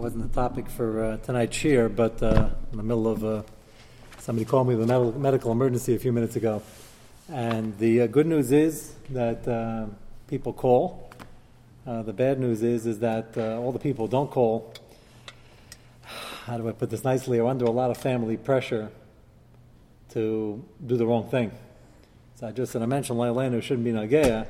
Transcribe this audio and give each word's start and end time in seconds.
wasn't 0.00 0.32
the 0.32 0.34
topic 0.34 0.66
for 0.70 1.04
uh, 1.04 1.16
tonight's 1.18 1.54
cheer, 1.54 1.86
but 1.90 2.22
uh, 2.22 2.48
in 2.72 2.78
the 2.78 2.82
middle 2.82 3.06
of 3.06 3.22
uh, 3.22 3.42
somebody 4.18 4.46
called 4.46 4.66
me 4.66 4.74
with 4.74 4.88
a 4.88 4.98
med- 4.98 5.20
medical 5.20 5.52
emergency 5.52 5.94
a 5.94 5.98
few 5.98 6.10
minutes 6.10 6.36
ago. 6.36 6.62
And 7.30 7.76
the 7.76 8.00
uh, 8.02 8.06
good 8.06 8.26
news 8.26 8.50
is 8.50 8.94
that 9.10 9.46
uh, 9.46 9.88
people 10.26 10.54
call. 10.54 11.12
Uh, 11.86 12.00
the 12.00 12.14
bad 12.14 12.40
news 12.40 12.62
is 12.62 12.86
is 12.86 13.00
that 13.00 13.36
all 13.36 13.72
the 13.72 13.78
people 13.78 14.06
don't 14.06 14.30
call. 14.30 14.72
How 16.46 16.56
do 16.56 16.66
I 16.66 16.72
put 16.72 16.88
this 16.88 17.04
nicely? 17.04 17.38
Are 17.38 17.46
under 17.46 17.66
a 17.66 17.70
lot 17.70 17.90
of 17.90 17.98
family 17.98 18.38
pressure 18.38 18.90
to 20.12 20.64
do 20.86 20.96
the 20.96 21.04
wrong 21.04 21.28
thing. 21.28 21.52
So 22.36 22.46
I 22.46 22.52
just 22.52 22.72
said 22.72 22.80
I 22.80 22.86
mentioned 22.86 23.18
Leilanu 23.18 23.62
shouldn't 23.62 23.84
be 23.84 23.92
Nagea, 23.92 24.46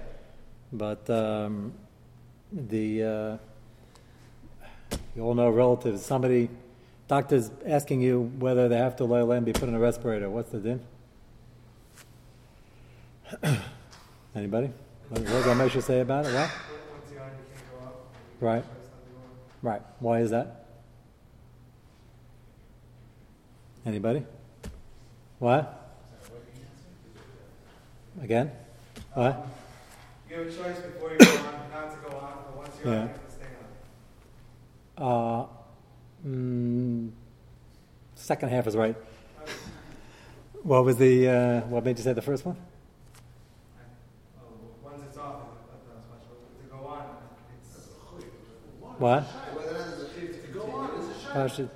but 0.72 1.10
um, 1.10 1.72
the 2.52 3.40
you 5.14 5.22
all 5.22 5.34
know 5.34 5.50
relatives. 5.50 6.04
Somebody, 6.04 6.48
doctor's 7.08 7.50
asking 7.66 8.00
you 8.00 8.32
whether 8.38 8.68
they 8.68 8.78
have 8.78 8.96
to 8.96 9.04
lay 9.04 9.36
and 9.36 9.44
be 9.46 9.52
put 9.52 9.68
in 9.68 9.74
a 9.74 9.78
respirator. 9.78 10.30
What's 10.30 10.50
the 10.50 10.58
din? 10.58 10.80
Anybody? 14.34 14.70
What 15.08 15.24
does 15.24 15.44
Ramesha 15.44 15.82
say 15.82 16.00
about 16.00 16.26
it? 16.26 16.34
What? 16.34 16.50
Right. 18.40 18.64
Right. 19.62 19.82
Why 19.98 20.20
is 20.20 20.30
that? 20.30 20.66
Anybody? 23.84 24.24
What? 25.38 25.76
Again? 28.22 28.50
What? 29.14 29.46
You 30.28 30.36
have 30.36 30.46
a 30.46 30.50
choice 30.50 30.78
before 30.80 31.10
you 31.12 31.18
go 31.18 31.26
on 31.26 31.70
not 31.72 31.90
to 31.90 32.10
go 32.10 32.16
on, 32.18 32.32
but 32.46 32.56
once 32.56 32.76
you're 32.82 32.92
Yeah. 32.92 33.00
on, 33.00 33.06
you 33.06 33.12
have 33.12 33.26
to 33.26 33.32
stay 33.32 33.44
on. 33.46 33.50
Uh, 35.00 35.46
mm, 36.26 37.10
second 38.14 38.50
half 38.50 38.66
is 38.66 38.76
right. 38.76 38.94
What 40.62 40.84
was 40.84 40.96
the, 40.98 41.26
uh, 41.26 41.60
what 41.62 41.82
made 41.84 41.96
you 41.96 42.04
say 42.04 42.12
the 42.12 42.20
first 42.20 42.44
one? 42.44 42.56
Oh, 44.38 44.42
Once 44.84 45.02
it's 45.08 45.16
off, 45.16 45.36
it's 45.74 45.88
not 45.88 46.18
as 46.18 46.28
to 46.60 46.76
go 46.76 46.86
on, 46.86 47.04
it's. 47.56 47.88
What? 48.98 49.26
Pasha. 51.32 51.70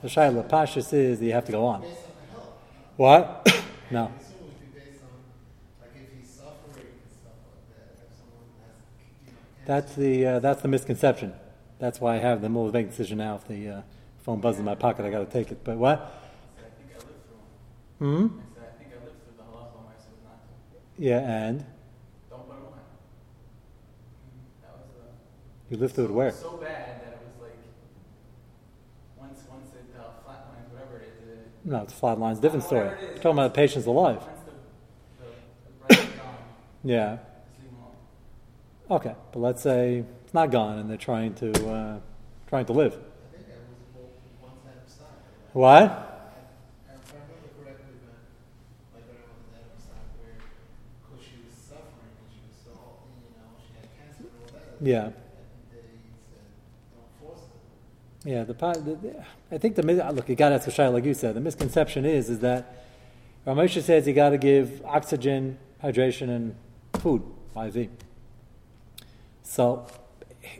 The 0.00 0.08
Shaila, 0.08 0.48
Pashas 0.48 0.92
is 0.92 1.18
that 1.18 1.24
you 1.24 1.32
have 1.32 1.44
to 1.46 1.52
go 1.52 1.64
on. 1.64 1.82
What? 2.96 3.52
no. 3.90 4.12
That's 9.68 9.94
the 9.96 10.24
uh, 10.26 10.38
that's 10.38 10.62
the 10.62 10.68
misconception. 10.68 11.34
That's 11.78 12.00
why 12.00 12.14
I 12.14 12.18
have 12.20 12.40
the 12.40 12.48
move 12.48 12.72
make 12.72 12.88
decision 12.88 13.18
now. 13.18 13.34
If 13.36 13.46
the 13.48 13.68
uh, 13.68 13.82
phone 14.24 14.40
buzzes 14.40 14.60
in 14.60 14.64
my 14.64 14.74
pocket, 14.74 15.04
I 15.04 15.10
got 15.10 15.18
to 15.18 15.26
take 15.26 15.52
it. 15.52 15.62
But 15.62 15.76
what? 15.76 15.98
I 16.00 16.62
think 16.80 16.90
I 16.90 16.96
lived 16.96 17.10
through 17.98 18.06
Hmm. 18.06 18.22
them. 18.28 18.40
I 18.40 18.54
said, 18.54 18.64
I 18.64 18.78
think 18.78 18.90
I 18.98 19.04
lived 19.04 19.16
through 19.22 19.34
the 19.36 19.42
halacha 19.42 19.76
where 19.76 19.92
I 19.92 20.00
said 20.00 20.24
not 20.24 20.40
to. 20.96 21.02
Yeah, 21.02 21.18
and 21.18 21.66
Don't 22.30 22.48
put 22.48 22.56
them 22.56 22.64
on. 22.64 22.80
That 24.62 24.72
was 24.72 24.88
uh, 25.04 25.70
you 25.70 25.76
lived 25.76 25.94
through 25.94 26.04
it 26.06 26.10
where? 26.12 26.30
so 26.32 26.56
bad 26.56 27.02
that 27.02 27.12
it 27.12 27.18
was 27.28 27.42
like 27.42 27.58
once 29.18 29.40
once 29.50 29.68
it 29.74 29.84
uh, 30.00 30.02
flatlines, 30.26 30.72
whatever 30.72 30.96
it 30.96 31.12
is. 31.22 31.28
It, 31.28 31.46
No, 31.66 31.82
it's 31.82 31.92
flat 31.92 32.18
lines. 32.18 32.38
Different 32.40 32.64
story. 32.64 32.88
It 32.88 33.02
is. 33.02 33.16
Talking 33.16 33.32
about 33.32 33.52
the 33.52 33.56
patient's 33.60 33.86
alive. 33.86 34.22
the 35.20 35.24
the, 35.26 35.30
the 35.66 35.94
breath 35.94 36.08
is 36.08 36.18
gone, 36.18 36.36
Yeah. 36.84 37.16
just 37.18 37.60
leave 37.60 37.70
them 37.70 37.80
alone. 37.82 37.92
Okay, 38.90 39.14
but 39.32 39.40
let's 39.40 39.62
say 39.62 40.04
it's 40.24 40.32
not 40.32 40.50
gone 40.50 40.78
and 40.78 40.88
they're 40.88 40.96
trying 40.96 41.34
to 41.34 41.70
uh, 41.70 41.98
trying 42.48 42.64
to 42.66 42.72
live. 42.72 42.96
What? 45.52 46.06
Yeah. 54.80 55.10
Yeah, 58.24 58.44
the, 58.44 58.52
the, 58.52 59.24
I 59.50 59.58
think 59.58 59.74
the 59.74 59.82
look 59.82 60.28
you 60.28 60.34
got 60.34 60.50
to 60.50 60.56
ask 60.56 60.68
a 60.68 60.70
shayla 60.70 60.92
like 60.94 61.04
you 61.04 61.14
said. 61.14 61.34
The 61.34 61.40
misconception 61.40 62.04
is 62.04 62.28
is 62.28 62.40
that 62.40 62.84
Rav 63.44 63.56
Moshe 63.56 63.82
says 63.82 64.06
you 64.06 64.12
got 64.12 64.30
to 64.30 64.38
give 64.38 64.82
oxygen, 64.84 65.58
hydration, 65.82 66.28
and 66.28 66.54
food 66.94 67.22
IV. 67.56 67.88
So, 69.48 69.86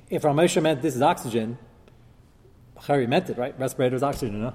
if 0.08 0.24
Rav 0.24 0.34
Moshe 0.34 0.60
meant 0.62 0.80
this 0.80 0.96
is 0.96 1.02
oxygen, 1.02 1.58
Chari 2.78 3.06
meant 3.06 3.28
it 3.28 3.36
right. 3.36 3.54
Respirator 3.60 3.96
is 3.96 4.02
oxygen, 4.02 4.40
no? 4.40 4.54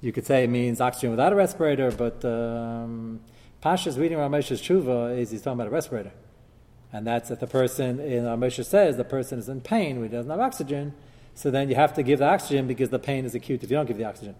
You 0.00 0.10
could 0.10 0.24
say 0.24 0.44
it 0.44 0.50
means 0.50 0.80
oxygen 0.80 1.10
without 1.10 1.34
a 1.34 1.36
respirator, 1.36 1.90
but 1.90 2.24
um, 2.24 3.20
Pasha's 3.62 3.98
reading 3.98 4.16
Rav 4.16 4.30
Moshe's 4.30 4.62
tshuva 4.62 5.18
is 5.18 5.30
he's 5.30 5.42
talking 5.42 5.60
about 5.60 5.66
a 5.66 5.70
respirator, 5.70 6.12
and 6.94 7.06
that's 7.06 7.28
that 7.28 7.40
the 7.40 7.46
person 7.46 8.00
in 8.00 8.24
Rav 8.24 8.38
Moshe 8.38 8.64
says 8.64 8.96
the 8.96 9.04
person 9.04 9.38
is 9.38 9.50
in 9.50 9.60
pain 9.60 10.02
he 10.02 10.08
doesn't 10.08 10.30
have 10.30 10.40
oxygen. 10.40 10.94
So 11.34 11.50
then 11.50 11.68
you 11.68 11.74
have 11.74 11.92
to 11.94 12.02
give 12.02 12.20
the 12.20 12.28
oxygen 12.28 12.66
because 12.66 12.88
the 12.88 12.98
pain 12.98 13.26
is 13.26 13.34
acute 13.34 13.62
if 13.62 13.70
you 13.70 13.76
don't 13.76 13.86
give 13.86 13.98
the 13.98 14.06
oxygen. 14.06 14.34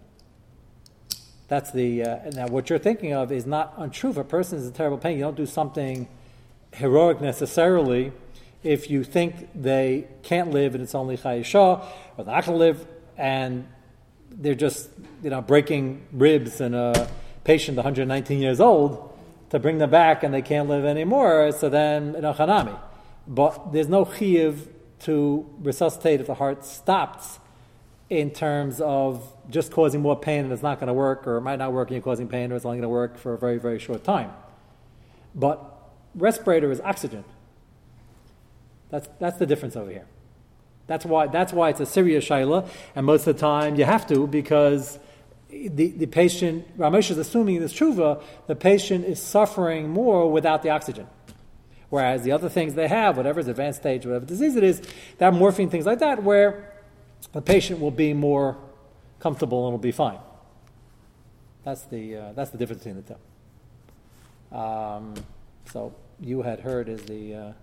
That's 1.47 1.71
the 1.71 2.03
uh, 2.03 2.31
now 2.31 2.47
what 2.47 2.67
you're 2.67 2.79
thinking 2.79 3.13
of 3.13 3.31
is 3.31 3.45
not 3.45 3.75
untrue. 3.77 4.09
If 4.09 4.17
a 4.17 4.23
person 4.23 4.57
is 4.57 4.65
in 4.65 4.73
terrible 4.73 4.97
pain, 4.97 5.17
you 5.17 5.23
don't 5.23 5.37
do 5.37 5.45
something 5.45 6.07
heroic 6.73 7.21
necessarily. 7.21 8.11
If 8.63 8.89
you 8.89 9.03
think 9.03 9.49
they 9.53 10.07
can't 10.23 10.51
live 10.51 10.73
and 10.73 10.83
it's 10.83 10.95
only 10.95 11.17
chayisha, 11.17 11.85
or 12.17 12.23
they're 12.23 12.33
not 12.33 12.45
going 12.45 12.57
to 12.57 12.65
live 12.65 12.87
and 13.17 13.67
they're 14.31 14.55
just 14.55 14.89
you 15.21 15.29
know 15.29 15.41
breaking 15.41 16.05
ribs 16.11 16.59
in 16.61 16.73
a 16.73 17.07
patient 17.43 17.75
119 17.77 18.39
years 18.39 18.59
old 18.59 19.13
to 19.49 19.59
bring 19.59 19.77
them 19.77 19.89
back 19.89 20.23
and 20.23 20.33
they 20.33 20.41
can't 20.41 20.69
live 20.69 20.85
anymore, 20.85 21.51
so 21.51 21.69
then 21.69 22.13
you 22.13 22.21
know 22.21 22.33
chanami. 22.33 22.77
But 23.27 23.71
there's 23.71 23.89
no 23.89 24.05
chiyuv 24.05 24.67
to 25.01 25.45
resuscitate 25.61 26.21
if 26.21 26.27
the 26.27 26.33
heart 26.33 26.65
stops 26.65 27.39
in 28.09 28.31
terms 28.31 28.79
of 28.81 29.27
just 29.49 29.71
causing 29.71 30.01
more 30.01 30.19
pain 30.19 30.43
and 30.43 30.53
it's 30.53 30.63
not 30.63 30.79
going 30.79 30.87
to 30.87 30.93
work, 30.93 31.27
or 31.27 31.37
it 31.37 31.41
might 31.41 31.59
not 31.59 31.73
work 31.73 31.89
and 31.89 31.95
you're 31.95 32.03
causing 32.03 32.27
pain, 32.27 32.51
or 32.51 32.55
it's 32.55 32.65
only 32.65 32.77
going 32.77 32.83
to 32.83 32.89
work 32.89 33.17
for 33.17 33.33
a 33.33 33.37
very, 33.37 33.57
very 33.57 33.79
short 33.79 34.03
time. 34.03 34.31
But 35.35 35.59
respirator 36.15 36.71
is 36.71 36.79
oxygen. 36.81 37.23
That's, 38.93 39.09
that's 39.17 39.39
the 39.39 39.47
difference 39.47 39.75
over 39.75 39.89
here. 39.89 40.05
That's 40.85 41.03
why, 41.03 41.25
that's 41.25 41.51
why 41.51 41.69
it's 41.69 41.79
a 41.79 41.85
serious 41.85 42.23
shaila, 42.29 42.69
and 42.95 43.07
most 43.07 43.25
of 43.25 43.35
the 43.35 43.41
time 43.41 43.73
you 43.73 43.85
have 43.85 44.05
to 44.09 44.27
because 44.27 44.99
the, 45.49 45.87
the 45.87 46.05
patient, 46.05 46.77
Ramesh 46.77 47.09
is 47.09 47.17
assuming 47.17 47.55
in 47.55 47.63
this 47.63 47.73
tshuva, 47.73 48.21
the 48.45 48.55
patient 48.55 49.05
is 49.05 49.19
suffering 49.19 49.89
more 49.89 50.31
without 50.31 50.61
the 50.61 50.69
oxygen. 50.69 51.07
Whereas 51.89 52.21
the 52.21 52.33
other 52.33 52.49
things 52.49 52.75
they 52.75 52.87
have, 52.87 53.17
whatever 53.17 53.39
is 53.39 53.47
advanced 53.47 53.79
stage, 53.79 54.05
whatever 54.05 54.27
disease 54.27 54.55
it 54.55 54.63
is, 54.63 54.83
that 55.17 55.33
morphine, 55.33 55.71
things 55.71 55.87
like 55.87 55.97
that, 55.97 56.21
where 56.21 56.71
the 57.31 57.41
patient 57.41 57.79
will 57.79 57.89
be 57.89 58.13
more 58.13 58.57
comfortable 59.19 59.65
and 59.65 59.73
will 59.73 59.79
be 59.79 59.91
fine. 59.91 60.19
That's 61.63 61.81
the, 61.85 62.15
uh, 62.15 62.33
that's 62.33 62.51
the 62.51 62.59
difference 62.59 62.83
between 62.83 63.03
the 63.03 63.15
two. 64.51 64.55
Um, 64.55 65.15
so 65.71 65.95
you 66.19 66.43
had 66.43 66.59
heard 66.59 66.89
is 66.89 67.01
the 67.05 67.33
uh, 67.33 67.53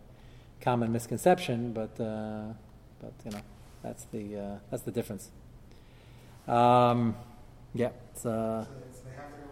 common 0.61 0.93
misconception, 0.93 1.73
but, 1.73 1.99
uh, 2.01 2.53
but 3.01 3.13
you 3.25 3.31
know, 3.33 3.41
that's 3.83 4.05
the, 4.13 4.37
uh, 4.37 4.59
that's 4.71 4.83
the 4.83 4.91
difference. 4.91 5.31
Um, 6.47 7.15
yeah, 7.75 7.91
it's, 8.13 8.27
uh, 8.27 8.65
So 8.65 8.71
it's, 8.89 9.01
they 9.01 9.11
have 9.13 9.31
to 9.33 9.41
go 9.41 9.47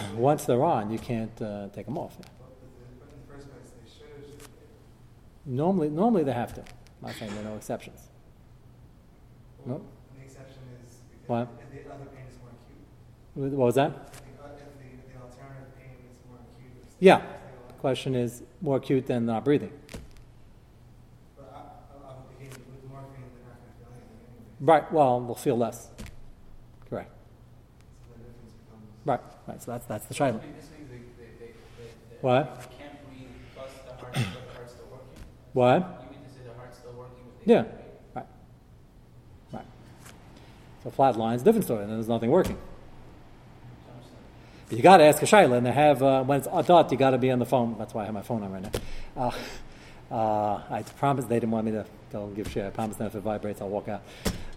with 0.00 0.10
the, 0.10 0.16
once 0.16 0.44
they're 0.44 0.64
on, 0.64 0.90
you 0.90 0.98
can't 0.98 1.40
uh, 1.42 1.68
take 1.68 1.86
them 1.86 1.98
off. 1.98 2.16
but 2.18 2.26
but 2.28 3.08
in 3.12 3.20
the 3.20 3.32
first 3.32 3.48
place, 3.50 3.70
they 3.84 3.90
should 3.90 4.24
or. 4.24 5.54
Normally, 5.54 5.88
normally 5.90 6.24
they 6.24 6.32
have 6.32 6.54
to. 6.54 6.60
I'm 6.60 7.08
not 7.08 7.14
saying 7.16 7.32
there 7.34 7.40
are 7.42 7.48
no 7.50 7.56
exceptions. 7.56 8.00
Well, 9.64 9.78
Nope. 9.78 9.86
The 10.18 10.24
exception 10.24 10.62
is 10.86 10.96
What? 11.26 11.48
the 11.70 11.92
other 11.92 12.04
pain 12.06 12.24
is 12.30 12.38
more 12.40 12.50
acute. 13.44 13.52
What 13.58 13.66
was 13.66 13.74
that? 13.76 13.90
The, 14.14 14.20
the, 14.20 14.28
the 15.12 15.20
alternative 15.22 15.76
pain 15.78 15.94
is 16.10 16.16
more 16.28 16.38
acute. 16.38 16.72
Yeah. 17.00 17.22
It's 17.82 17.96
like 17.96 18.06
a 18.06 18.06
lot. 18.06 18.10
Question 18.10 18.14
is 18.14 18.42
more 18.60 18.76
acute 18.76 19.06
than 19.06 19.26
not 19.26 19.44
breathing. 19.44 19.72
But 21.36 21.52
I, 21.54 21.58
I, 21.58 22.12
I 22.12 22.14
would 22.14 22.38
begin 22.38 22.50
with 22.50 22.90
morphine, 22.90 23.24
they're 23.34 23.48
not 23.48 23.58
gonna 23.58 23.74
feel 23.78 23.88
anything 23.92 24.18
anyway. 24.28 24.60
Right. 24.60 24.92
Well, 24.92 25.20
we'll 25.20 25.34
feel 25.34 25.56
less. 25.58 25.88
Correct. 26.88 27.10
So 28.06 28.12
the 28.12 28.24
difference 28.24 28.52
becomes. 28.52 28.86
Right. 29.04 29.20
Right. 29.48 29.62
So 29.62 29.70
that's 29.72 29.86
that's 29.86 30.06
the 30.06 30.14
they 30.14 30.28
What? 32.20 32.60
they 32.60 32.76
can't 32.76 33.08
breathe 33.08 33.28
plus 33.56 33.70
the 33.86 33.94
heart, 33.94 34.12
but 34.12 34.14
the 34.14 34.54
heart's 34.54 34.72
still 34.72 34.86
working. 34.90 35.06
What? 35.52 35.74
You 35.74 36.16
mean 36.16 36.24
to 36.28 36.34
say 36.34 36.40
the 36.46 36.54
heart's 36.54 36.78
still 36.78 36.92
working 36.92 37.24
Yeah. 37.44 37.64
Right. 38.14 38.26
Right. 39.52 39.66
So 40.84 40.90
flat 40.90 41.16
lines, 41.16 41.42
different 41.42 41.64
story. 41.64 41.80
Then 41.80 41.94
there's 41.94 42.08
nothing 42.08 42.30
working. 42.30 42.56
But 44.72 44.78
you 44.78 44.82
got 44.82 44.96
to 44.96 45.04
ask 45.04 45.22
a 45.22 45.26
shaila, 45.26 45.58
and 45.58 45.66
they 45.66 45.72
have 45.72 46.02
uh, 46.02 46.24
when 46.24 46.38
it's 46.38 46.48
adult, 46.50 46.90
you 46.90 46.96
got 46.96 47.10
to 47.10 47.18
be 47.18 47.30
on 47.30 47.38
the 47.38 47.44
phone. 47.44 47.76
That's 47.78 47.92
why 47.92 48.02
I 48.02 48.04
have 48.06 48.14
my 48.14 48.22
phone 48.22 48.42
on 48.42 48.52
right 48.52 48.62
now. 48.62 48.70
Uh, 49.14 49.30
Uh, 50.10 50.60
I 50.68 50.82
promised 50.98 51.30
they 51.30 51.36
didn't 51.36 51.52
want 51.52 51.64
me 51.64 51.72
to 51.72 51.86
go 52.12 52.24
and 52.24 52.36
give 52.36 52.50
share. 52.50 52.66
I 52.66 52.70
promised 52.70 52.98
them 52.98 53.06
if 53.06 53.14
it 53.14 53.20
vibrates, 53.20 53.62
I'll 53.62 53.70
walk 53.70 53.88
out. 53.88 54.02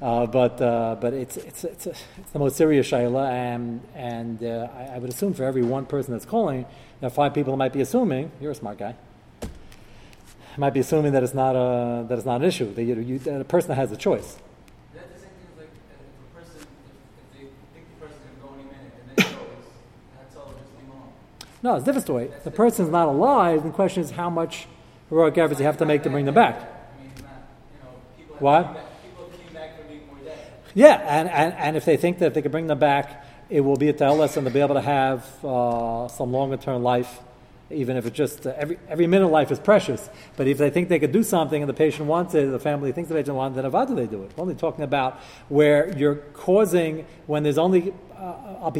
Uh, 0.02 0.26
but 0.26 0.62
uh, 0.62 0.98
but 1.00 1.14
it's 1.14 1.38
it's 1.38 1.64
it's, 1.64 1.88
it's 1.88 2.32
the 2.34 2.40
most 2.40 2.58
serious 2.58 2.90
shayla, 2.90 3.30
and 3.32 3.82
and 3.96 4.44
uh, 4.44 4.68
I, 4.76 4.96
I, 4.96 4.98
would 4.98 5.10
assume 5.10 5.34
for 5.34 5.46
every 5.46 5.64
one 5.64 5.86
person 5.86 6.12
that's 6.12 6.26
calling, 6.26 6.66
there 7.00 7.08
are 7.08 7.10
five 7.10 7.34
people 7.34 7.56
might 7.56 7.72
be 7.72 7.80
assuming 7.80 8.32
you're 8.42 8.52
a 8.52 8.56
smart 8.56 8.78
guy. 8.78 8.96
Might 10.58 10.74
be 10.74 10.82
assuming 10.82 11.14
that 11.14 11.24
it's 11.24 11.34
not 11.34 11.56
a 11.56 12.06
that 12.08 12.18
it's 12.18 12.26
not 12.26 12.42
an 12.42 12.48
issue. 12.48 12.74
That 12.74 12.84
you, 12.84 12.96
you 12.96 13.20
that 13.20 13.40
a 13.40 13.46
person 13.46 13.74
has 13.76 13.94
a 13.94 13.98
choice. 13.98 14.36
No, 21.66 21.74
it's 21.74 21.82
a 21.82 21.86
different 21.88 22.06
story. 22.06 22.30
The 22.44 22.52
person's 22.52 22.92
not 22.92 23.08
alive. 23.08 23.64
The 23.64 23.72
question 23.72 24.04
is 24.04 24.12
how 24.12 24.30
much 24.30 24.68
heroic 25.10 25.36
efforts 25.40 25.60
you 25.60 25.66
have 25.66 25.78
to 25.78 25.86
make 25.88 26.04
to 26.04 26.12
bring 26.12 26.26
them 26.26 26.36
back. 26.36 26.62
What? 28.38 28.88
Yeah, 30.76 31.02
and, 31.08 31.28
and, 31.28 31.54
and 31.56 31.76
if 31.76 31.84
they 31.84 31.98
think 31.98 32.20
that 32.20 32.28
if 32.28 32.34
they 32.36 32.44
can 32.44 32.52
bring 32.52 32.68
them 32.68 32.78
back, 32.78 33.26
it 33.50 33.62
will 33.62 33.78
be 33.78 33.90
a 33.90 33.94
tell 33.94 34.22
us 34.22 34.38
and 34.38 34.46
they'll 34.46 34.54
be 34.54 34.60
able 34.60 34.76
to 34.76 34.82
have 34.82 35.26
uh, 35.44 36.08
some 36.08 36.32
longer 36.32 36.58
term 36.58 36.84
life, 36.84 37.20
even 37.70 37.98
if 37.98 38.06
it's 38.06 38.16
just 38.16 38.46
uh, 38.46 38.54
every, 38.58 38.78
every 38.88 39.08
minute 39.08 39.26
of 39.26 39.32
life 39.32 39.52
is 39.52 39.60
precious. 39.60 40.10
But 40.38 40.48
if 40.48 40.58
they 40.58 40.70
think 40.70 40.90
they 40.90 41.00
could 41.00 41.12
do 41.12 41.24
something 41.24 41.62
and 41.62 41.70
the 41.70 41.74
patient 41.74 42.08
wants 42.08 42.36
it, 42.36 42.52
the 42.52 42.60
family 42.60 42.92
thinks 42.92 43.10
the 43.10 43.16
patient 43.16 43.36
wants 43.36 43.58
it, 43.58 43.62
then 43.64 43.72
why 43.72 43.86
do 43.86 43.96
they 43.96 44.08
do 44.08 44.24
it? 44.24 44.32
We're 44.36 44.44
only 44.44 44.56
talking 44.56 44.84
about 44.84 45.20
where 45.50 45.96
you're 45.98 46.16
causing, 46.34 47.06
when 47.26 47.44
there's 47.44 47.58
only 47.58 47.94
uh, 48.18 48.72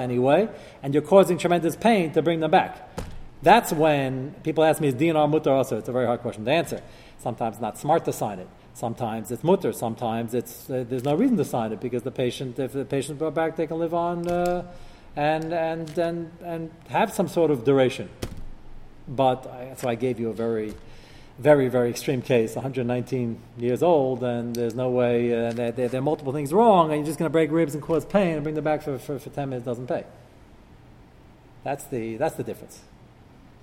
anyway, 0.00 0.48
and 0.82 0.94
you're 0.94 1.02
causing 1.02 1.38
tremendous 1.38 1.76
pain 1.76 2.12
to 2.12 2.22
bring 2.22 2.40
them 2.40 2.50
back. 2.50 2.90
That's 3.42 3.72
when 3.72 4.34
people 4.42 4.64
ask 4.64 4.80
me, 4.80 4.88
is 4.88 4.94
DNR 4.94 5.28
mutter 5.28 5.50
also? 5.50 5.78
It's 5.78 5.88
a 5.88 5.92
very 5.92 6.06
hard 6.06 6.20
question 6.20 6.44
to 6.46 6.50
answer. 6.50 6.82
Sometimes 7.18 7.60
not 7.60 7.78
smart 7.78 8.04
to 8.06 8.12
sign 8.12 8.38
it. 8.38 8.48
Sometimes 8.72 9.30
it's 9.30 9.44
mutter. 9.44 9.72
Sometimes 9.72 10.34
it's 10.34 10.68
uh, 10.68 10.84
there's 10.88 11.04
no 11.04 11.14
reason 11.14 11.36
to 11.36 11.44
sign 11.44 11.72
it 11.72 11.80
because 11.80 12.02
the 12.02 12.10
patient, 12.10 12.58
if 12.58 12.72
the 12.72 12.84
patient 12.84 13.18
brought 13.18 13.34
back, 13.34 13.56
they 13.56 13.66
can 13.66 13.78
live 13.78 13.94
on 13.94 14.26
uh, 14.26 14.64
and, 15.16 15.52
and 15.52 15.98
and 15.98 16.30
and 16.42 16.70
have 16.88 17.12
some 17.12 17.28
sort 17.28 17.50
of 17.50 17.64
duration. 17.64 18.08
But 19.06 19.46
I, 19.46 19.74
why 19.80 19.92
I 19.92 19.94
gave 19.94 20.18
you 20.18 20.30
a 20.30 20.34
very 20.34 20.74
very, 21.38 21.68
very 21.68 21.90
extreme 21.90 22.22
case, 22.22 22.54
119 22.54 23.38
years 23.58 23.82
old, 23.82 24.22
and 24.22 24.54
there's 24.54 24.74
no 24.74 24.88
way, 24.88 25.32
uh, 25.32 25.52
there, 25.52 25.72
there, 25.72 25.88
there, 25.88 25.98
are 25.98 26.02
multiple 26.02 26.32
things 26.32 26.52
wrong, 26.52 26.90
and 26.90 26.98
you're 26.98 27.06
just 27.06 27.18
going 27.18 27.28
to 27.28 27.32
break 27.32 27.50
ribs 27.50 27.74
and 27.74 27.82
cause 27.82 28.04
pain 28.04 28.34
and 28.34 28.42
bring 28.42 28.54
them 28.54 28.64
back 28.64 28.82
for, 28.82 28.98
for, 28.98 29.18
for 29.18 29.30
10 29.30 29.48
minutes 29.48 29.64
doesn't 29.64 29.86
pay. 29.86 30.04
That's 31.64 31.84
the, 31.84 32.16
that's 32.18 32.36
the 32.36 32.44
difference. 32.44 32.80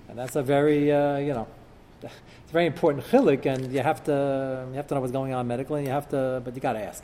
And 0.08 0.18
that's 0.18 0.36
a 0.36 0.42
very, 0.42 0.92
uh, 0.92 1.16
you 1.16 1.32
know, 1.32 1.48
it's 2.02 2.50
a 2.50 2.52
very 2.52 2.66
important 2.66 3.06
chilik, 3.06 3.46
and 3.46 3.72
you 3.72 3.80
have 3.80 4.04
to, 4.04 4.66
you 4.68 4.76
have 4.76 4.86
to 4.88 4.94
know 4.94 5.00
what's 5.00 5.12
going 5.12 5.32
on 5.32 5.46
medically, 5.46 5.80
and 5.80 5.86
you 5.86 5.94
have 5.94 6.08
to, 6.10 6.42
but 6.44 6.54
you 6.54 6.60
got 6.60 6.74
to 6.74 6.82
ask. 6.82 7.02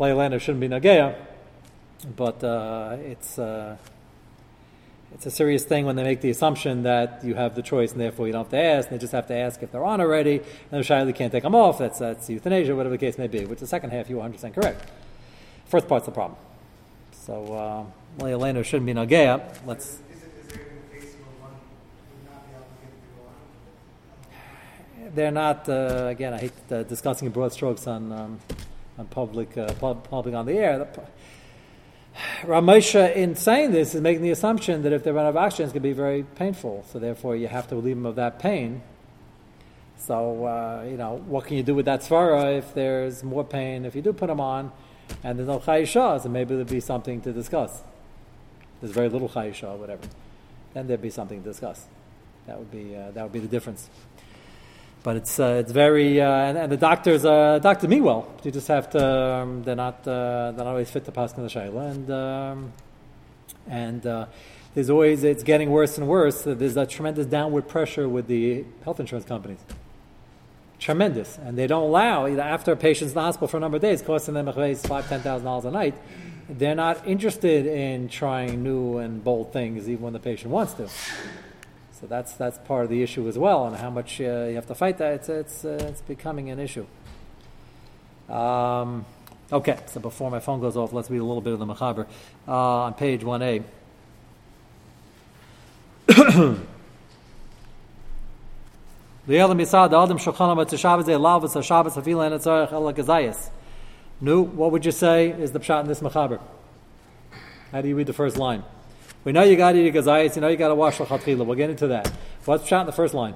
Leilanda 0.00 0.40
shouldn't 0.40 0.60
be 0.60 0.68
Nagea, 0.68 1.14
but 2.04 2.42
uh, 2.44 2.96
it's, 3.00 3.38
uh, 3.38 3.76
it's 5.14 5.26
a 5.26 5.30
serious 5.30 5.64
thing 5.64 5.86
when 5.86 5.96
they 5.96 6.02
make 6.02 6.20
the 6.20 6.30
assumption 6.30 6.82
that 6.82 7.24
you 7.24 7.34
have 7.34 7.54
the 7.54 7.62
choice 7.62 7.92
and 7.92 8.00
therefore 8.00 8.26
you 8.26 8.32
don't 8.32 8.44
have 8.44 8.50
to 8.50 8.58
ask, 8.58 8.88
and 8.88 8.98
they 8.98 9.00
just 9.00 9.12
have 9.12 9.26
to 9.28 9.34
ask 9.34 9.62
if 9.62 9.70
they're 9.70 9.84
on 9.84 10.00
already, 10.00 10.40
and 10.72 10.84
the 10.84 10.86
Shaili 10.86 11.14
can't 11.14 11.32
take 11.32 11.44
them 11.44 11.54
off. 11.54 11.78
That's, 11.78 11.98
that's 11.98 12.28
euthanasia, 12.28 12.74
whatever 12.74 12.94
the 12.94 12.98
case 12.98 13.16
may 13.16 13.28
be, 13.28 13.44
which 13.44 13.60
the 13.60 13.66
second 13.66 13.90
half 13.90 14.10
you 14.10 14.20
are 14.20 14.28
100% 14.28 14.54
correct. 14.54 14.90
First 15.66 15.88
part's 15.88 16.06
the 16.06 16.12
problem. 16.12 16.38
So, 17.12 17.88
uh, 18.20 18.26
Elena 18.26 18.62
shouldn't 18.62 18.86
be 18.86 18.92
Nagea. 18.92 19.40
Let's. 19.66 20.00
They're 25.14 25.30
not, 25.30 25.68
uh, 25.68 26.06
again, 26.08 26.34
I 26.34 26.38
hate 26.38 26.52
uh, 26.72 26.82
discussing 26.82 27.30
broad 27.30 27.52
strokes 27.52 27.86
on, 27.86 28.10
um, 28.10 28.40
on 28.98 29.06
public, 29.06 29.56
uh, 29.56 29.72
public 29.74 30.34
on 30.34 30.44
the 30.44 30.54
air. 30.54 30.88
Rav 32.44 32.62
Moshe, 32.62 33.14
in 33.14 33.34
saying 33.34 33.72
this, 33.72 33.94
is 33.94 34.00
making 34.00 34.22
the 34.22 34.30
assumption 34.30 34.82
that 34.82 34.92
if 34.92 35.02
they 35.02 35.10
run 35.10 35.26
out 35.26 35.30
of 35.30 35.36
oxygen, 35.36 35.64
it's 35.64 35.72
going 35.72 35.82
to 35.82 35.88
be 35.88 35.92
very 35.92 36.22
painful. 36.22 36.84
So 36.90 36.98
therefore, 36.98 37.36
you 37.36 37.48
have 37.48 37.68
to 37.68 37.76
relieve 37.76 37.96
them 37.96 38.06
of 38.06 38.16
that 38.16 38.38
pain. 38.38 38.82
So 39.98 40.46
uh, 40.46 40.84
you 40.88 40.96
know, 40.96 41.22
what 41.26 41.46
can 41.46 41.56
you 41.56 41.62
do 41.62 41.74
with 41.74 41.86
that 41.86 42.00
svara 42.00 42.58
if 42.58 42.74
there's 42.74 43.24
more 43.24 43.44
pain? 43.44 43.84
If 43.84 43.96
you 43.96 44.02
do 44.02 44.12
put 44.12 44.26
them 44.26 44.40
on, 44.40 44.70
and 45.22 45.38
there's 45.38 45.48
no 45.48 45.58
chayisha, 45.58 46.22
then 46.22 46.32
maybe 46.32 46.54
there'd 46.54 46.68
be 46.68 46.80
something 46.80 47.20
to 47.22 47.32
discuss. 47.32 47.82
There's 48.80 48.92
very 48.92 49.08
little 49.08 49.28
chayisha, 49.28 49.64
or 49.64 49.76
whatever. 49.76 50.02
Then 50.74 50.86
there'd 50.86 51.02
be 51.02 51.10
something 51.10 51.42
to 51.42 51.48
discuss. 51.48 51.86
That 52.46 52.58
would 52.58 52.70
be 52.70 52.94
uh, 52.94 53.12
that 53.12 53.22
would 53.22 53.32
be 53.32 53.40
the 53.40 53.48
difference. 53.48 53.88
But 55.04 55.16
it's 55.16 55.38
uh, 55.38 55.60
it's 55.60 55.70
very 55.70 56.18
uh, 56.18 56.30
and, 56.30 56.56
and, 56.56 56.72
the 56.72 56.78
doctors 56.78 57.26
uh, 57.26 57.58
doctor 57.58 57.86
me 57.86 58.00
well. 58.00 58.26
You 58.42 58.50
just 58.50 58.68
have 58.68 58.88
to 58.90 59.06
um, 59.06 59.62
they're 59.62 59.76
not 59.76 60.00
uh, 60.08 60.50
they're 60.52 60.64
not 60.64 60.66
always 60.66 60.90
fit 60.90 61.04
to 61.04 61.12
pass 61.12 61.32
the 61.32 61.42
shayla 61.42 61.90
and 61.90 62.10
um, 62.10 62.72
and 63.68 64.06
uh, 64.06 64.26
there's 64.74 64.88
always 64.88 65.22
it's 65.22 65.42
getting 65.42 65.70
worse 65.70 65.98
and 65.98 66.08
worse. 66.08 66.42
There's 66.42 66.78
a 66.78 66.86
tremendous 66.86 67.26
downward 67.26 67.68
pressure 67.68 68.08
with 68.08 68.28
the 68.28 68.64
health 68.82 68.98
insurance 68.98 69.26
companies. 69.26 69.58
Tremendous, 70.78 71.36
and 71.36 71.58
they 71.58 71.66
don't 71.66 71.82
allow 71.82 72.26
either 72.26 72.40
after 72.40 72.72
a 72.72 72.76
patient's 72.76 73.12
in 73.12 73.16
the 73.16 73.20
hospital 73.20 73.48
for 73.48 73.58
a 73.58 73.60
number 73.60 73.76
of 73.76 73.82
days, 73.82 74.00
costing 74.00 74.32
them 74.32 74.46
five 74.46 75.06
ten 75.06 75.20
thousand 75.20 75.44
dollars 75.44 75.66
a 75.66 75.70
night. 75.70 75.94
They're 76.48 76.74
not 76.74 77.06
interested 77.06 77.66
in 77.66 78.08
trying 78.08 78.62
new 78.62 78.96
and 78.98 79.22
bold 79.22 79.52
things, 79.52 79.86
even 79.86 80.02
when 80.02 80.12
the 80.14 80.18
patient 80.18 80.50
wants 80.50 80.72
to. 80.74 80.88
So 82.04 82.08
that's 82.08 82.34
that's 82.34 82.58
part 82.58 82.84
of 82.84 82.90
the 82.90 83.02
issue 83.02 83.26
as 83.28 83.38
well, 83.38 83.66
and 83.66 83.74
how 83.74 83.88
much 83.88 84.20
uh, 84.20 84.24
you 84.24 84.56
have 84.56 84.66
to 84.66 84.74
fight 84.74 84.98
that. 84.98 85.14
It's 85.14 85.30
it's 85.30 85.64
uh, 85.64 85.78
it's 85.88 86.02
becoming 86.02 86.50
an 86.50 86.58
issue. 86.58 86.84
Um, 88.28 89.06
okay, 89.50 89.78
so 89.86 90.00
before 90.00 90.30
my 90.30 90.38
phone 90.38 90.60
goes 90.60 90.76
off, 90.76 90.92
let's 90.92 91.10
read 91.10 91.22
a 91.22 91.24
little 91.24 91.40
bit 91.40 91.54
of 91.54 91.60
the 91.60 91.64
Mechaber 91.64 92.06
uh, 92.46 92.52
on 92.52 92.92
page 92.92 93.24
one 93.24 93.40
A. 93.40 93.62
Nu, 104.20 104.42
what 104.42 104.72
would 104.72 104.84
you 104.84 104.92
say 104.92 105.30
is 105.30 105.52
the 105.52 105.58
pshat 105.60 105.80
in 105.80 105.88
this 105.88 106.00
mechaber? 106.00 106.38
How 107.72 107.80
do 107.80 107.88
you 107.88 107.96
read 107.96 108.08
the 108.08 108.12
first 108.12 108.36
line? 108.36 108.62
We 109.24 109.32
know 109.32 109.42
you 109.42 109.56
got 109.56 109.72
to 109.72 109.78
eat 109.78 109.88
a 109.88 109.98
gazayis, 109.98 110.36
you 110.36 110.42
know 110.42 110.48
you 110.48 110.58
got 110.58 110.68
to 110.68 110.74
wash 110.74 110.98
lachatchila. 110.98 111.46
We'll 111.46 111.56
get 111.56 111.70
into 111.70 111.88
that. 111.88 112.12
What's 112.44 112.66
shot 112.66 112.80
in 112.80 112.86
the 112.86 112.92
first 112.92 113.14
line? 113.14 113.34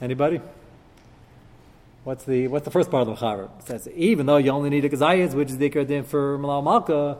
Anybody? 0.00 0.40
What's 2.02 2.24
the 2.24 2.48
what's 2.48 2.64
the 2.64 2.70
first 2.70 2.90
part 2.90 3.06
of 3.06 3.18
the 3.18 3.24
chaver? 3.24 3.48
It 3.60 3.66
says 3.66 3.88
even 3.94 4.26
though 4.26 4.36
you 4.36 4.50
only 4.50 4.68
need 4.68 4.84
a 4.84 4.88
gazayis, 4.88 5.34
which 5.34 5.50
is 5.50 5.58
the 5.58 5.68
din 5.68 6.04
for 6.04 6.38
melave 6.38 6.64
malka. 6.64 7.18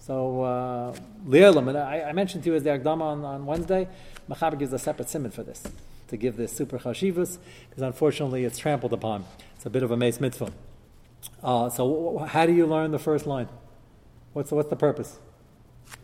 So 0.00 0.42
uh, 0.42 0.96
li'elam, 1.26 1.76
I, 1.76 2.02
I 2.02 2.12
mentioned 2.12 2.42
to 2.44 2.50
you 2.50 2.56
as 2.56 2.64
the 2.64 2.70
agdama 2.70 3.02
on, 3.02 3.24
on 3.24 3.46
Wednesday. 3.46 3.88
Machaber 4.28 4.58
gives 4.58 4.72
a 4.72 4.78
separate 4.78 5.08
simon 5.08 5.30
for 5.30 5.44
this 5.44 5.62
to 6.08 6.16
give 6.16 6.36
this 6.36 6.52
super 6.52 6.78
chashivas 6.78 7.38
because 7.68 7.82
unfortunately 7.82 8.44
it's 8.44 8.58
trampled 8.58 8.92
upon. 8.92 9.24
It's 9.56 9.66
a 9.66 9.70
bit 9.70 9.84
of 9.84 9.92
a 9.92 9.96
mace 9.96 10.20
mitzvah. 10.20 10.52
Uh, 11.42 11.70
so 11.70 12.18
how 12.28 12.46
do 12.46 12.52
you 12.52 12.66
learn 12.66 12.90
the 12.90 12.98
first 12.98 13.26
line? 13.26 13.48
What's 14.32 14.50
the, 14.50 14.56
what's 14.56 14.70
the 14.70 14.76
purpose? 14.76 15.18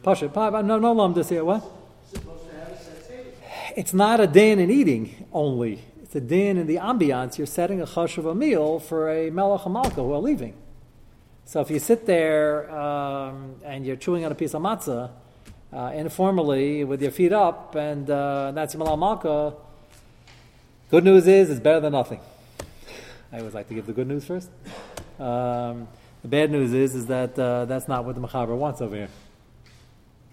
Pasha, 0.02 0.28
no, 0.62 0.78
no 0.78 0.94
lamdas 0.94 1.28
here. 1.28 1.44
What? 1.44 1.62
It's 3.76 3.94
not 3.94 4.18
a 4.20 4.26
din 4.26 4.58
in 4.58 4.70
eating 4.70 5.26
only. 5.32 5.80
It's 6.02 6.16
a 6.16 6.20
din 6.20 6.56
in 6.56 6.66
the 6.66 6.76
ambiance. 6.76 7.38
You're 7.38 7.46
setting 7.46 7.80
a 7.80 7.86
chash 7.86 8.18
of 8.18 8.26
a 8.26 8.34
meal 8.34 8.80
for 8.80 9.08
a 9.08 9.30
melave 9.30 9.70
malka 9.70 10.02
who 10.02 10.12
are 10.12 10.20
leaving. 10.20 10.54
So 11.44 11.60
if 11.60 11.70
you 11.70 11.78
sit 11.78 12.06
there 12.06 12.70
um, 12.74 13.56
and 13.64 13.86
you're 13.86 13.96
chewing 13.96 14.24
on 14.24 14.32
a 14.32 14.34
piece 14.34 14.54
of 14.54 14.62
matzah 14.62 15.10
uh, 15.72 15.92
informally 15.94 16.82
with 16.84 17.02
your 17.02 17.10
feet 17.10 17.32
up, 17.32 17.74
and 17.74 18.08
uh, 18.10 18.52
that's 18.52 18.74
your 18.74 18.84
melave 18.84 18.98
malka, 18.98 19.54
good 20.90 21.04
news 21.04 21.26
is 21.26 21.50
it's 21.50 21.60
better 21.60 21.80
than 21.80 21.92
nothing. 21.92 22.20
I 23.30 23.38
always 23.38 23.54
like 23.54 23.68
to 23.68 23.74
give 23.74 23.86
the 23.86 23.92
good 23.92 24.08
news 24.08 24.24
first. 24.24 24.48
Um, 25.20 25.88
the 26.22 26.28
bad 26.28 26.50
news 26.50 26.72
is 26.72 26.94
is 26.94 27.06
that 27.06 27.38
uh, 27.38 27.66
that's 27.66 27.86
not 27.86 28.04
what 28.04 28.14
the 28.14 28.20
mechaber 28.20 28.56
wants 28.56 28.80
over 28.80 28.96
here. 28.96 29.08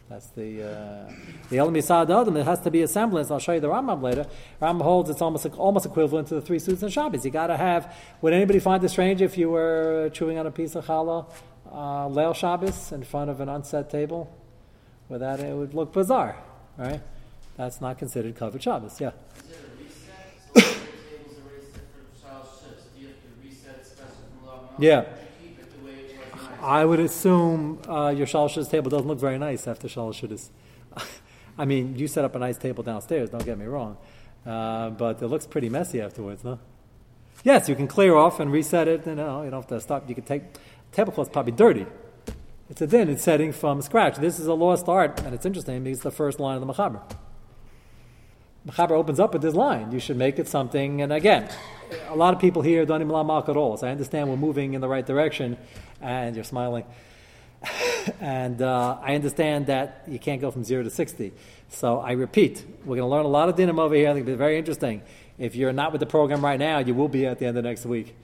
That's 0.09 0.27
the 0.27 0.63
uh, 0.63 1.11
the 1.49 1.57
El 1.57 1.71
Misad 1.71 2.03
Adam. 2.03 2.37
It 2.37 2.45
has 2.45 2.61
to 2.61 2.69
be 2.69 2.83
a 2.83 2.87
semblance. 2.87 3.31
I'll 3.31 3.39
show 3.39 3.53
you 3.53 3.59
the 3.59 3.69
Rambam 3.69 4.03
later. 4.03 4.27
Rambam 4.61 4.83
holds 4.83 5.09
it's 5.09 5.21
almost 5.21 5.47
almost 5.57 5.85
equivalent 5.87 6.27
to 6.27 6.35
the 6.35 6.41
three 6.41 6.59
suits 6.59 6.83
and 6.83 6.93
Shabbos. 6.93 7.25
You 7.25 7.31
got 7.31 7.47
to 7.47 7.57
have. 7.57 7.91
Would 8.21 8.31
anybody 8.31 8.59
find 8.59 8.83
it 8.83 8.89
strange 8.89 9.21
if 9.21 9.35
you 9.35 9.49
were 9.49 10.11
chewing 10.13 10.37
on 10.37 10.45
a 10.45 10.51
piece 10.51 10.75
of 10.75 10.85
challah 10.85 11.25
uh, 11.71 12.07
Leil 12.07 12.35
Shabbos 12.35 12.91
in 12.91 13.03
front 13.03 13.31
of 13.31 13.41
an 13.41 13.49
unset 13.49 13.89
table? 13.89 14.31
With 15.09 15.21
that, 15.21 15.39
it 15.39 15.55
would 15.55 15.73
look 15.73 15.91
bizarre, 15.91 16.35
right? 16.77 17.01
That's 17.57 17.81
not 17.81 17.97
considered 17.97 18.35
kavod 18.35 18.61
Shabbos. 18.61 19.01
Yeah. 19.01 19.11
Yeah. 24.77 25.05
I 26.65 26.83
would 26.83 26.99
assume 26.99 27.79
uh, 27.87 28.09
your 28.09 28.25
shalashis 28.25 28.69
table 28.69 28.89
doesn't 28.89 29.07
look 29.07 29.19
very 29.19 29.37
nice 29.37 29.67
after 29.67 29.87
shalashis. 29.87 30.49
I 31.57 31.65
mean, 31.65 31.95
you 31.95 32.07
set 32.07 32.25
up 32.25 32.33
a 32.35 32.39
nice 32.39 32.57
table 32.57 32.83
downstairs. 32.83 33.29
Don't 33.29 33.45
get 33.45 33.57
me 33.57 33.65
wrong, 33.65 33.97
Uh, 34.45 34.89
but 34.89 35.21
it 35.21 35.27
looks 35.27 35.45
pretty 35.45 35.69
messy 35.69 36.01
afterwards, 36.01 36.43
no? 36.43 36.59
Yes, 37.43 37.69
you 37.69 37.75
can 37.75 37.87
clear 37.87 38.15
off 38.15 38.39
and 38.39 38.51
reset 38.51 38.87
it. 38.87 39.05
You 39.05 39.15
know, 39.15 39.43
you 39.43 39.51
don't 39.51 39.61
have 39.61 39.69
to 39.69 39.79
stop. 39.79 40.09
You 40.09 40.15
can 40.15 40.23
take 40.23 40.41
tablecloth's 40.91 41.29
probably 41.29 41.51
dirty. 41.51 41.85
It's 42.69 42.81
a 42.81 42.87
din. 42.87 43.09
It's 43.09 43.21
setting 43.23 43.51
from 43.51 43.81
scratch. 43.83 44.15
This 44.17 44.39
is 44.39 44.47
a 44.47 44.53
lost 44.55 44.87
art, 44.87 45.21
and 45.23 45.35
it's 45.35 45.45
interesting 45.45 45.83
because 45.83 45.97
it's 45.99 46.03
the 46.03 46.11
first 46.11 46.39
line 46.39 46.55
of 46.59 46.65
the 46.65 46.73
Machaber. 46.73 47.01
Machaber 48.67 48.91
opens 48.91 49.19
up 49.19 49.33
with 49.33 49.43
this 49.43 49.53
line. 49.53 49.91
You 49.91 49.99
should 49.99 50.17
make 50.17 50.39
it 50.39 50.47
something. 50.47 51.01
And 51.01 51.13
again, 51.13 51.49
a 52.09 52.15
lot 52.15 52.33
of 52.33 52.39
people 52.39 52.63
here 52.63 52.83
don't 52.85 53.01
even 53.01 53.09
malak 53.09 53.47
at 53.47 53.55
all. 53.55 53.77
So 53.77 53.87
I 53.87 53.91
understand 53.91 54.29
we're 54.29 54.37
moving 54.37 54.73
in 54.73 54.81
the 54.81 54.87
right 54.87 55.05
direction, 55.05 55.57
and 56.01 56.35
you're 56.35 56.45
smiling. 56.45 56.85
and 58.19 58.61
uh, 58.61 58.97
I 59.01 59.15
understand 59.15 59.67
that 59.67 60.03
you 60.07 60.17
can't 60.17 60.41
go 60.41 60.49
from 60.49 60.63
zero 60.63 60.83
to 60.83 60.89
sixty. 60.89 61.31
So 61.69 61.99
I 61.99 62.13
repeat, 62.13 62.65
we're 62.85 62.95
going 62.95 63.07
to 63.07 63.15
learn 63.15 63.25
a 63.25 63.29
lot 63.29 63.49
of 63.49 63.55
dinim 63.55 63.79
over 63.79 63.93
here. 63.93 64.09
I 64.09 64.13
think 64.13 64.27
it's 64.27 64.37
very 64.37 64.57
interesting. 64.57 65.03
If 65.37 65.55
you're 65.55 65.73
not 65.73 65.91
with 65.91 65.99
the 65.99 66.05
program 66.07 66.43
right 66.43 66.59
now, 66.59 66.79
you 66.79 66.95
will 66.95 67.09
be 67.09 67.25
at 67.25 67.37
the 67.39 67.45
end 67.45 67.57
of 67.57 67.63
next 67.63 67.85
week. 67.85 68.15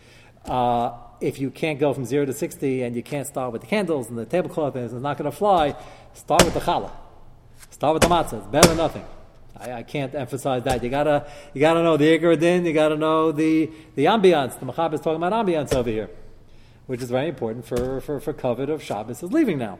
Uh, 0.45 0.93
if 1.19 1.39
you 1.39 1.51
can't 1.51 1.79
go 1.79 1.93
from 1.93 2.05
zero 2.05 2.25
to 2.25 2.33
sixty 2.33 2.81
and 2.81 2.95
you 2.95 3.03
can't 3.03 3.27
start 3.27 3.51
with 3.51 3.61
the 3.61 3.67
candles 3.67 4.09
and 4.09 4.17
the 4.17 4.25
tablecloth 4.25 4.75
and 4.75 4.85
it's 4.85 4.93
not 4.93 5.19
going 5.19 5.29
to 5.29 5.37
fly, 5.37 5.75
start 6.13 6.43
with 6.43 6.55
the 6.55 6.61
challah. 6.61 6.91
Start 7.69 7.93
with 7.93 8.01
the 8.01 8.09
matzah. 8.09 8.39
It's 8.39 8.47
better 8.47 8.69
than 8.69 8.77
nothing. 8.77 9.05
I, 9.61 9.73
I, 9.73 9.83
can't 9.83 10.15
emphasize 10.15 10.63
that. 10.63 10.83
You 10.83 10.89
gotta, 10.89 11.27
you 11.53 11.61
gotta 11.61 11.83
know 11.83 11.95
the 11.95 12.17
Iker 12.17 12.39
Din, 12.39 12.65
you 12.65 12.73
gotta 12.73 12.97
know 12.97 13.31
the, 13.31 13.69
the 13.95 14.05
ambiance. 14.05 14.59
The 14.59 14.65
Machab 14.65 14.93
is 14.93 15.01
talking 15.01 15.21
about 15.21 15.33
ambiance 15.33 15.73
over 15.75 15.89
here, 15.89 16.09
which 16.87 17.01
is 17.01 17.11
very 17.11 17.27
important 17.27 17.65
for, 17.65 18.01
for, 18.01 18.19
for 18.19 18.33
covet 18.33 18.69
of 18.69 18.81
Shabbos 18.81 19.21
is 19.21 19.31
leaving 19.31 19.59
now. 19.59 19.77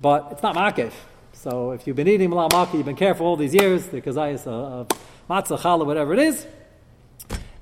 But 0.00 0.28
it's 0.30 0.42
not 0.42 0.54
makif. 0.54 0.92
So 1.32 1.72
if 1.72 1.86
you've 1.86 1.96
been 1.96 2.06
eating 2.06 2.30
malam 2.30 2.50
maki, 2.50 2.74
you've 2.74 2.86
been 2.86 2.96
careful 2.96 3.26
all 3.26 3.36
these 3.36 3.54
years, 3.54 3.86
the 3.88 4.00
kazayas 4.00 4.46
of 4.46 4.88
matzah, 5.28 5.58
challah, 5.58 5.84
whatever 5.84 6.12
it 6.12 6.20
is, 6.20 6.46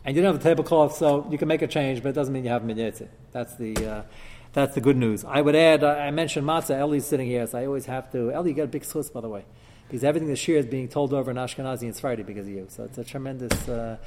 and 0.05 0.15
you 0.15 0.23
don't 0.23 0.35
have 0.35 0.41
a 0.41 0.45
tablecloth, 0.45 0.97
so 0.97 1.27
you 1.31 1.39
can 1.39 1.49
make 1.49 1.63
a 1.63 1.67
change, 1.67 2.03
but 2.03 2.11
it 2.11 2.15
doesn't 2.15 2.35
mean 2.35 2.45
you 2.45 2.51
haven't 2.51 2.69
been. 2.75 3.09
That's 3.33 3.55
the, 3.55 3.77
uh, 3.87 4.03
that's 4.53 4.75
the 4.75 4.81
good 4.83 4.97
news. 4.97 5.25
I 5.25 5.41
would 5.41 5.57
add, 5.57 5.83
I 5.83 6.11
mentioned 6.11 6.47
matzah, 6.47 6.79
Ellie's 6.79 7.07
sitting 7.07 7.27
here, 7.27 7.47
so 7.47 7.59
I 7.59 7.67
always 7.67 7.87
have 7.87 8.13
to, 8.13 8.31
Ellie, 8.31 8.51
you 8.51 8.57
got 8.57 8.65
a 8.65 8.69
big 8.69 8.83
schuss, 8.83 9.11
by 9.11 9.23
the 9.23 9.29
way 9.31 9.45
because 9.89 10.05
everything 10.05 10.29
this 10.29 10.47
year 10.49 10.59
is 10.59 10.67
being 10.67 10.89
told 10.89 11.13
over 11.13 11.31
in 11.31 11.37
Ashkenazi 11.37 11.83
and 11.83 11.95
Sephardi 11.95 12.23
because 12.23 12.47
of 12.47 12.53
you. 12.53 12.67
So 12.69 12.85
it's 12.85 12.99
a 12.99 13.05
tremendous. 13.05 13.69
Uh, 13.69 13.99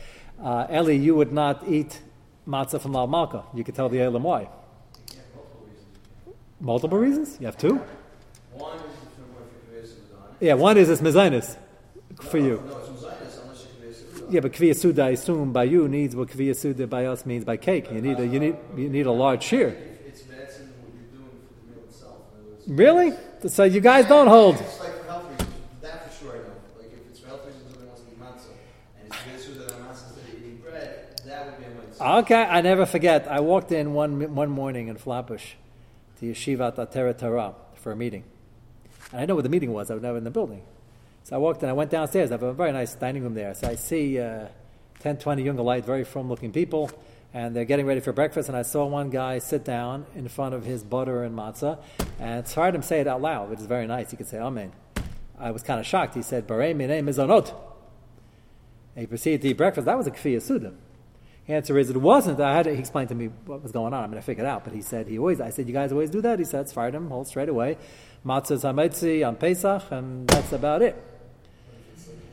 uh, 0.41 0.67
Eli, 0.71 0.93
you 0.93 1.15
would 1.15 1.31
not 1.31 1.67
eat 1.67 2.01
matzah 2.47 2.81
from 2.81 2.93
Lal 2.93 3.07
Malka. 3.07 3.43
You 3.53 3.63
could 3.63 3.75
tell 3.75 3.89
the 3.89 4.01
Elam 4.01 4.23
why. 4.23 4.49
multiple 5.29 5.65
reasons. 5.65 5.87
Multiple 6.59 6.97
reasons? 6.97 7.37
You 7.39 7.45
have 7.45 7.57
two? 7.57 7.81
One 8.53 8.77
is 8.77 9.91
Yeah, 10.39 10.53
one 10.53 10.77
is 10.77 10.89
it's 10.89 11.01
mezainis 11.01 11.57
for 12.21 12.39
no, 12.39 12.45
you. 12.45 12.63
No, 12.65 12.77
it's 12.77 12.89
mezainis 12.89 13.43
unless 13.43 14.01
you 14.17 14.27
Yeah, 14.29 14.39
but 14.39 14.53
kviya 14.53 14.75
suda, 14.75 15.03
I 15.03 15.09
assume, 15.09 15.51
by 15.51 15.65
you 15.65 15.87
needs 15.87 16.15
what 16.15 16.29
kviya 16.29 16.55
suda 16.55 16.87
by 16.87 17.05
us 17.05 17.25
means 17.25 17.45
by 17.45 17.57
cake. 17.57 17.91
You 17.91 18.01
need 18.01 18.19
a, 18.19 18.25
you 18.25 18.39
need, 18.39 18.55
you 18.75 18.89
need 18.89 19.05
a 19.05 19.11
large 19.11 19.43
shear. 19.43 19.69
It's 20.05 20.21
bad 20.21 20.39
what 20.39 20.93
you're 20.95 21.19
doing 21.19 21.29
for 21.45 21.53
the 21.53 21.75
meal 21.75 21.83
itself. 21.87 22.17
Really? 22.67 23.13
So 23.47 23.63
you 23.63 23.81
guys 23.81 24.05
don't 24.07 24.27
hold. 24.27 24.55
It's 24.55 24.79
like 24.79 24.97
for 24.99 25.05
health 25.07 25.29
reasons. 25.29 25.55
That 25.81 26.11
for 26.11 26.25
sure 26.25 26.33
I 26.33 26.37
know. 26.39 26.55
Like 26.77 26.93
if 26.93 27.09
it's 27.09 27.19
for 27.19 27.27
health 27.27 27.45
reasons, 27.45 27.63
somebody 27.63 27.87
wants 27.87 28.01
to 28.01 28.09
eat 28.11 28.19
matzah, 28.19 28.55
and 28.99 29.13
it's 29.13 29.45
good 29.45 29.55
so 29.55 29.59
that 29.61 29.79
matzah 29.81 30.07
instead 30.07 30.23
of 30.23 30.39
eating 30.39 30.57
bread, 30.57 31.21
that 31.25 31.45
would 31.45 31.57
be 31.59 31.65
a 31.65 31.69
mitzvah. 31.69 31.88
Okay, 32.01 32.43
I 32.43 32.61
never 32.61 32.85
forget. 32.85 33.27
I 33.27 33.41
walked 33.41 33.73
in 33.73 33.93
one 33.93 34.33
one 34.33 34.49
morning 34.49 34.87
in 34.87 34.95
Flatbush 34.95 35.55
to 36.19 36.27
Yeshivat 36.27 36.77
Ateret 36.77 37.17
Torah 37.17 37.55
for 37.75 37.91
a 37.91 37.95
meeting. 37.95 38.23
And 39.11 39.19
I 39.19 39.25
know 39.25 39.35
what 39.35 39.43
the 39.43 39.49
meeting 39.49 39.73
was. 39.73 39.91
I 39.91 39.95
was 39.95 40.03
never 40.03 40.17
in 40.17 40.23
the 40.23 40.31
building. 40.31 40.61
So 41.25 41.35
I 41.35 41.39
walked 41.39 41.61
in, 41.61 41.67
I 41.67 41.73
went 41.73 41.91
downstairs. 41.91 42.31
I 42.31 42.35
have 42.35 42.43
a 42.43 42.53
very 42.53 42.71
nice 42.71 42.93
dining 42.93 43.23
room 43.23 43.33
there. 43.33 43.53
So 43.53 43.67
I 43.67 43.75
see 43.75 44.17
uh, 44.17 44.47
10, 45.01 45.17
20 45.17 45.43
younger 45.43 45.61
light, 45.61 45.83
very 45.83 46.05
firm 46.05 46.29
looking 46.29 46.53
people, 46.53 46.89
and 47.33 47.53
they're 47.53 47.65
getting 47.65 47.85
ready 47.85 47.99
for 47.99 48.13
breakfast. 48.13 48.47
And 48.47 48.57
I 48.57 48.61
saw 48.61 48.85
one 48.85 49.09
guy 49.09 49.39
sit 49.39 49.65
down 49.65 50.05
in 50.15 50.29
front 50.29 50.55
of 50.55 50.63
his 50.63 50.85
butter 50.85 51.25
and 51.25 51.37
matzah, 51.37 51.79
and 52.17 52.39
it's 52.39 52.53
hard 52.53 52.75
to 52.75 52.81
say 52.81 53.01
it 53.01 53.07
out 53.07 53.21
loud, 53.21 53.49
which 53.49 53.59
is 53.59 53.65
very 53.65 53.87
nice. 53.87 54.11
He 54.11 54.15
could 54.15 54.27
say, 54.27 54.39
Amen. 54.39 54.71
I 55.37 55.51
was 55.51 55.63
kind 55.63 55.81
of 55.81 55.85
shocked. 55.85 56.15
He 56.15 56.21
said, 56.21 56.47
Barei 56.47 56.73
minei 56.73 57.03
mizonot. 57.03 57.53
And 58.95 59.01
he 59.01 59.05
proceeded 59.05 59.41
to 59.41 59.49
eat 59.49 59.57
breakfast. 59.57 59.83
That 59.83 59.97
was 59.97 60.07
a 60.07 60.11
kfiyah. 60.11 60.73
Answer 61.49 61.79
is 61.79 61.89
it 61.89 61.97
wasn't. 61.97 62.39
I 62.39 62.55
had 62.55 62.65
to, 62.65 62.73
he 62.73 62.79
explained 62.79 63.09
to 63.09 63.15
me 63.15 63.31
what 63.47 63.63
was 63.63 63.71
going 63.71 63.91
on. 63.91 64.03
I 64.03 64.07
mean, 64.07 64.19
I 64.19 64.21
figured 64.21 64.45
it 64.45 64.49
out. 64.49 64.63
But 64.63 64.73
he 64.73 64.83
said 64.83 65.07
he 65.07 65.17
always. 65.17 65.41
I 65.41 65.49
said, 65.49 65.67
you 65.67 65.73
guys 65.73 65.91
always 65.91 66.11
do 66.11 66.21
that. 66.21 66.37
He 66.37 66.45
said, 66.45 66.67
Sfardim, 66.67 67.07
hold 67.07 67.27
straight 67.27 67.49
away. 67.49 67.77
Matzahs 68.23 68.61
hamotzi 68.61 69.27
on 69.27 69.35
Pesach, 69.35 69.91
and 69.91 70.27
that's 70.27 70.51
about 70.51 70.83
it. 70.83 71.03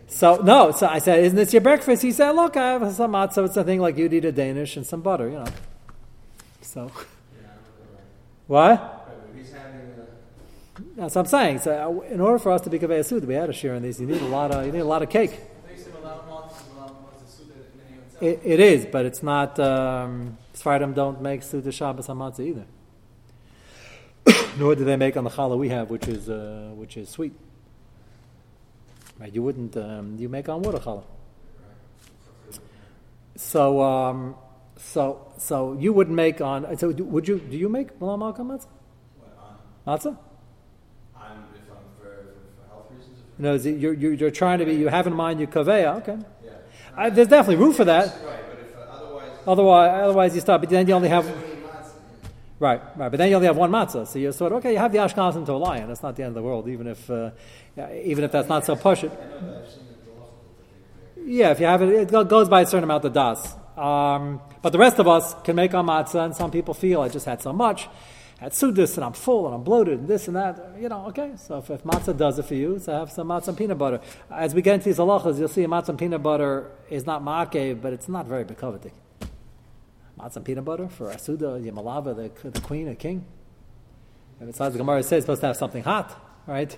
So 0.07 0.37
no. 0.37 0.71
So 0.71 0.87
I 0.87 0.99
said, 0.99 1.25
isn't 1.25 1.37
this 1.37 1.55
your 1.55 1.63
breakfast? 1.63 2.03
He 2.03 2.13
said, 2.13 2.33
look, 2.33 2.59
I 2.59 2.73
have 2.73 2.95
some 2.95 3.13
matzah. 3.13 3.47
It's 3.47 3.57
a 3.57 3.65
thing 3.65 3.81
like 3.81 3.97
you'd 3.97 4.13
eat 4.13 4.27
a 4.27 4.33
Danish 4.33 4.77
and 4.77 4.87
some 4.87 5.01
butter, 5.01 5.31
you 5.31 5.39
know. 5.39 5.47
So 6.61 6.93
what? 8.47 8.73
a, 8.73 9.01
That's 10.97 11.15
what 11.15 11.23
I'm 11.23 11.27
saying. 11.27 11.61
So 11.61 11.73
uh, 11.73 12.13
in 12.13 12.21
order 12.21 12.39
for 12.39 12.53
us 12.53 12.61
to 12.63 12.71
be 12.71 12.79
kaveh 12.79 13.27
we 13.27 13.35
had 13.35 13.47
to 13.47 13.55
share 13.55 13.75
in 13.75 13.83
these. 13.83 13.99
You 13.99 14.07
need 14.07 14.21
a 14.21 14.29
lot 14.29 14.51
of. 14.51 14.67
You 14.67 14.73
need 14.73 14.81
a 14.81 14.85
lot 14.85 15.01
of 15.01 15.09
cake. 15.09 15.41
It, 18.21 18.41
it 18.45 18.61
is, 18.61 18.87
but 18.87 19.05
it's 19.05 19.23
not. 19.23 19.59
Um, 19.59 20.39
Sfardim 20.55 20.95
don't 20.95 21.21
make 21.21 21.43
Suda 21.43 21.71
Shabbos 21.71 22.09
either. 22.41 22.65
Nor 24.59 24.75
do 24.75 24.85
they 24.85 24.97
make 24.97 25.17
on 25.17 25.25
the 25.25 25.31
challah 25.31 25.59
we 25.59 25.69
have, 25.69 25.91
which 25.91 26.09
is 26.09 26.31
uh, 26.31 26.71
which 26.75 26.97
is 26.97 27.09
sweet. 27.09 27.33
Right? 29.19 29.33
You 29.33 29.43
wouldn't. 29.43 29.77
Um, 29.77 30.17
you 30.19 30.29
make 30.29 30.49
on 30.49 30.63
water 30.63 30.79
challah. 30.79 31.05
So 33.37 33.83
um, 33.83 34.35
so 34.77 35.33
so 35.37 35.75
you 35.75 35.93
wouldn't 35.93 36.17
make 36.17 36.41
on. 36.41 36.77
So 36.79 36.93
do- 36.93 37.05
would 37.05 37.29
you? 37.29 37.39
Do 37.39 37.57
you 37.57 37.69
make 37.69 38.01
malam 38.01 38.21
malkam 38.21 38.47
matzah? 38.47 38.67
Matzah? 39.87 40.17
if 40.17 41.71
I'm 41.71 41.85
for, 42.01 42.05
for 42.05 42.69
health 42.69 42.87
reasons? 42.91 43.19
No, 43.39 43.55
you're, 43.55 43.93
you're, 43.93 44.13
you're 44.15 44.31
trying 44.31 44.59
to 44.59 44.65
be. 44.65 44.75
You 44.75 44.89
have 44.89 45.07
in 45.07 45.13
mind 45.15 45.39
your 45.39 45.49
kaveya. 45.49 45.97
Okay. 45.99 46.19
I, 46.97 47.11
there's 47.11 47.29
definitely 47.29 47.63
room 47.63 47.75
for 47.75 47.85
that. 47.85 48.07
Right, 48.07 48.45
but 48.49 48.59
if 48.59 48.77
uh, 48.77 48.81
otherwise, 48.81 49.31
Otherwise, 49.47 50.05
otherwise 50.05 50.35
you 50.35 50.41
stop. 50.41 50.61
But 50.61 50.71
then 50.71 50.89
you 50.89 50.95
only 50.95 51.09
have. 51.09 51.27
Right, 52.59 52.81
right. 52.97 53.11
But 53.11 53.19
then 53.19 53.29
you 53.29 53.37
only 53.37 53.49
have 53.49 53.57
one 53.57 53.71
matzah, 53.71 54.07
so 54.07 54.19
you're 54.19 54.33
sort 54.33 54.53
of 54.53 54.59
okay. 54.59 54.73
You 54.73 54.79
have 54.79 54.91
the 54.91 54.99
Ashkenazim 54.99 55.45
to 55.45 55.53
a 55.53 55.55
lion. 55.55 55.89
That's 55.89 56.03
not 56.03 56.17
the 56.17 56.23
end 56.23 56.31
of 56.31 56.35
the 56.37 56.43
world, 56.43 56.69
even 56.69 56.87
if, 56.87 57.11
uh, 57.11 57.31
even 58.03 58.25
if 58.25 58.33
that's 58.33 58.49
not 58.49 58.65
so 58.65 58.77
push 58.77 59.05
it. 59.05 59.13
I 59.13 59.15
know 59.15 59.53
that 59.53 59.63
I've 59.63 59.71
seen 59.71 59.83
it 59.83 60.09
often. 60.19 61.33
Yeah, 61.33 61.51
if 61.51 61.61
you 61.61 61.67
have 61.67 61.83
it, 61.83 62.15
it 62.15 62.29
goes 62.29 62.49
by 62.49 62.63
a 62.63 62.67
certain 62.67 62.85
amount 62.85 63.05
of 63.05 63.13
das. 63.13 63.55
Um, 63.77 64.41
but 64.63 64.71
the 64.73 64.79
rest 64.79 64.99
of 64.99 65.07
us 65.07 65.35
can 65.45 65.55
make 65.55 65.75
our 65.75 65.85
matzah, 65.85 66.25
and 66.25 66.35
some 66.35 66.51
people 66.51 66.73
feel 66.73 67.03
I 67.03 67.11
just 67.11 67.27
had 67.27 67.43
so 67.43 67.53
much, 67.53 67.91
had 68.39 68.53
sudis, 68.53 68.97
and 68.97 69.05
I'm 69.05 69.15
full, 69.15 69.47
and 69.47 69.55
I'm 69.55 69.63
bloated, 69.63 70.01
and 70.01 70.09
this 70.09 70.29
and 70.29 70.37
that. 70.37 70.77
You 70.79 70.89
know, 70.89 71.07
okay. 71.07 71.33
So 71.37 71.59
if, 71.59 71.71
if 71.71 71.85
matzah 71.85 72.17
does 72.17 72.39
it 72.39 72.45
for 72.45 72.55
you, 72.55 72.79
so 72.79 72.93
have 72.93 73.11
some 73.11 73.29
matzah 73.29 73.49
and 73.49 73.57
peanut 73.59 73.79
butter. 73.79 74.01
As 74.31 74.55
we 74.55 74.61
get 74.61 74.75
into 74.75 74.87
these 74.87 74.99
halachas, 74.99 75.39
you'll 75.39 75.49
see 75.49 75.65
matzah 75.65 75.91
and 75.91 75.99
peanut 75.99 76.23
butter 76.23 76.71
is 76.91 77.07
not 77.07 77.23
ma'akev, 77.23 77.81
but 77.81 77.95
it's 77.95 78.09
not 78.09 78.27
very 78.27 78.45
bekovedik. 78.45 78.93
Matzah 80.19 80.37
and 80.37 80.45
peanut 80.45 80.65
butter 80.67 80.89
for 80.89 81.07
Asuda, 81.07 81.65
Yamalava, 81.65 82.15
the, 82.15 82.51
the 82.51 82.61
queen, 82.61 82.89
a 82.89 82.95
king. 82.95 83.25
And 84.39 84.51
besides, 84.51 84.75
the 84.75 84.79
Gemara 84.79 85.03
says 85.03 85.19
it's 85.19 85.25
supposed 85.25 85.41
to 85.41 85.47
have 85.47 85.57
something 85.57 85.83
hot, 85.83 86.15
right? 86.47 86.77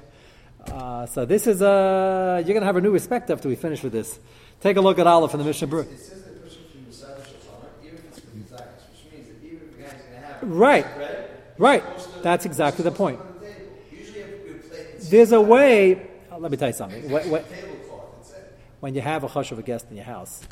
Uh, 0.71 1.07
so 1.07 1.25
this 1.25 1.49
is 1.49 1.61
uh, 1.61 2.37
you're 2.45 2.55
going 2.55 2.61
to 2.61 2.67
have 2.67 2.77
a 2.77 2.81
new 2.81 2.93
respect 2.93 3.31
after 3.31 3.49
we 3.49 3.57
finish 3.57 3.83
with 3.83 3.93
this. 3.93 4.21
Take 4.61 4.77
a 4.77 4.81
look 4.81 4.99
at 4.99 5.07
Aleph 5.09 5.33
in 5.35 5.39
the 5.39 5.45
Mishnah 5.45 5.67
Berurah. 5.67 5.91
It 5.91 5.99
says 5.99 6.23
that 6.23 6.43
person 6.43 6.63
the 6.87 6.93
side 6.93 7.11
of 7.17 7.27
Shulchan, 7.27 7.85
even 7.85 7.99
if 7.99 8.05
it's 8.07 8.21
for 8.21 8.31
desires, 8.31 8.83
which 8.91 9.13
means 9.13 9.29
that 9.29 9.45
even 9.45 9.59
if 9.59 9.77
the 9.77 9.83
guy's 9.83 10.03
going 10.03 10.21
to 10.21 10.27
have 10.27 10.43
Right. 10.43 11.18
Right. 11.59 11.83
he's 11.97 12.07
That's 12.23 12.45
exactly 12.47 12.85
the 12.85 12.93
point. 12.93 13.21
the 13.41 15.09
There's 15.11 15.33
a 15.33 15.41
way. 15.41 15.95
uh, 16.31 16.39
let 16.39 16.51
me 16.51 16.57
tell 16.57 16.69
you 16.69 16.75
something. 16.75 17.03
Wh- 17.05 17.23
wh- 17.23 17.43
tablecloth. 17.49 18.17
That's 18.19 18.31
it. 18.33 18.59
when 18.81 18.95
you 18.95 19.01
have 19.01 19.25
a 19.25 19.29
chush 19.29 19.51
of 19.53 19.59
a 19.59 19.63
guest 19.63 19.87
in 19.91 19.97
your 19.97 20.05
house, 20.05 20.43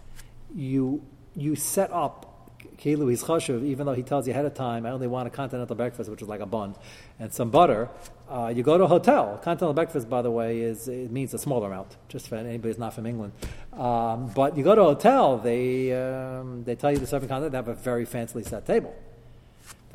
you 0.55 1.03
you 1.35 1.55
set 1.55 1.93
up 1.93 2.33
kilu 2.79 3.11
his 3.11 3.23
chashuv, 3.23 3.65
even 3.65 3.87
though 3.87 3.93
he 3.95 4.03
tells 4.03 4.27
you 4.27 4.33
ahead 4.33 4.45
of 4.47 4.55
time, 4.55 4.85
I 4.87 4.91
only 4.91 5.07
want 5.07 5.27
a 5.27 5.31
continental 5.31 5.77
breakfast, 5.77 6.11
which 6.11 6.23
is 6.23 6.29
like 6.29 6.41
a 6.41 6.47
bun, 6.47 6.75
and 7.19 7.33
some 7.33 7.51
butter. 7.51 7.89
Uh, 8.29 8.53
you 8.55 8.63
go 8.63 8.77
to 8.77 8.85
a 8.85 8.89
hotel. 8.89 9.39
Continental 9.43 9.73
breakfast, 9.75 10.09
by 10.11 10.21
the 10.23 10.31
way, 10.31 10.61
is 10.61 10.89
it 10.89 11.11
means 11.13 11.33
a 11.35 11.39
smaller 11.39 11.69
amount, 11.69 11.97
just 12.09 12.29
for 12.29 12.35
anybody 12.37 12.69
who's 12.71 12.79
not 12.79 12.93
from 12.95 13.07
England. 13.07 13.33
Um, 13.73 14.29
but 14.35 14.57
you 14.57 14.65
go 14.65 14.75
to 14.75 14.81
a 14.81 14.85
hotel, 14.95 15.39
they 15.39 15.93
um, 15.93 16.65
they 16.65 16.75
tell 16.75 16.91
you 16.93 16.99
to 16.99 17.07
serve 17.07 17.23
in 17.23 17.29
continental. 17.29 17.51
They 17.51 17.57
have 17.71 17.79
a 17.79 17.81
very 17.81 18.07
fancily 18.07 18.45
set 18.47 18.67
table. 18.67 18.95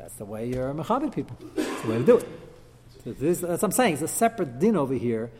That's 0.02 0.14
the 0.14 0.24
way 0.24 0.48
you're 0.48 0.74
mechabit 0.74 1.14
people. 1.14 1.36
That's 1.54 1.82
the 1.82 1.88
way 1.88 1.98
to 1.98 2.04
do 2.04 2.16
it. 2.16 2.28
So 3.04 3.12
this, 3.12 3.38
that's 3.38 3.62
what 3.62 3.68
I'm 3.68 3.70
saying. 3.70 3.92
It's 3.94 4.02
a 4.02 4.08
separate 4.08 4.58
din 4.58 4.76
over 4.76 4.94
here 4.94 5.30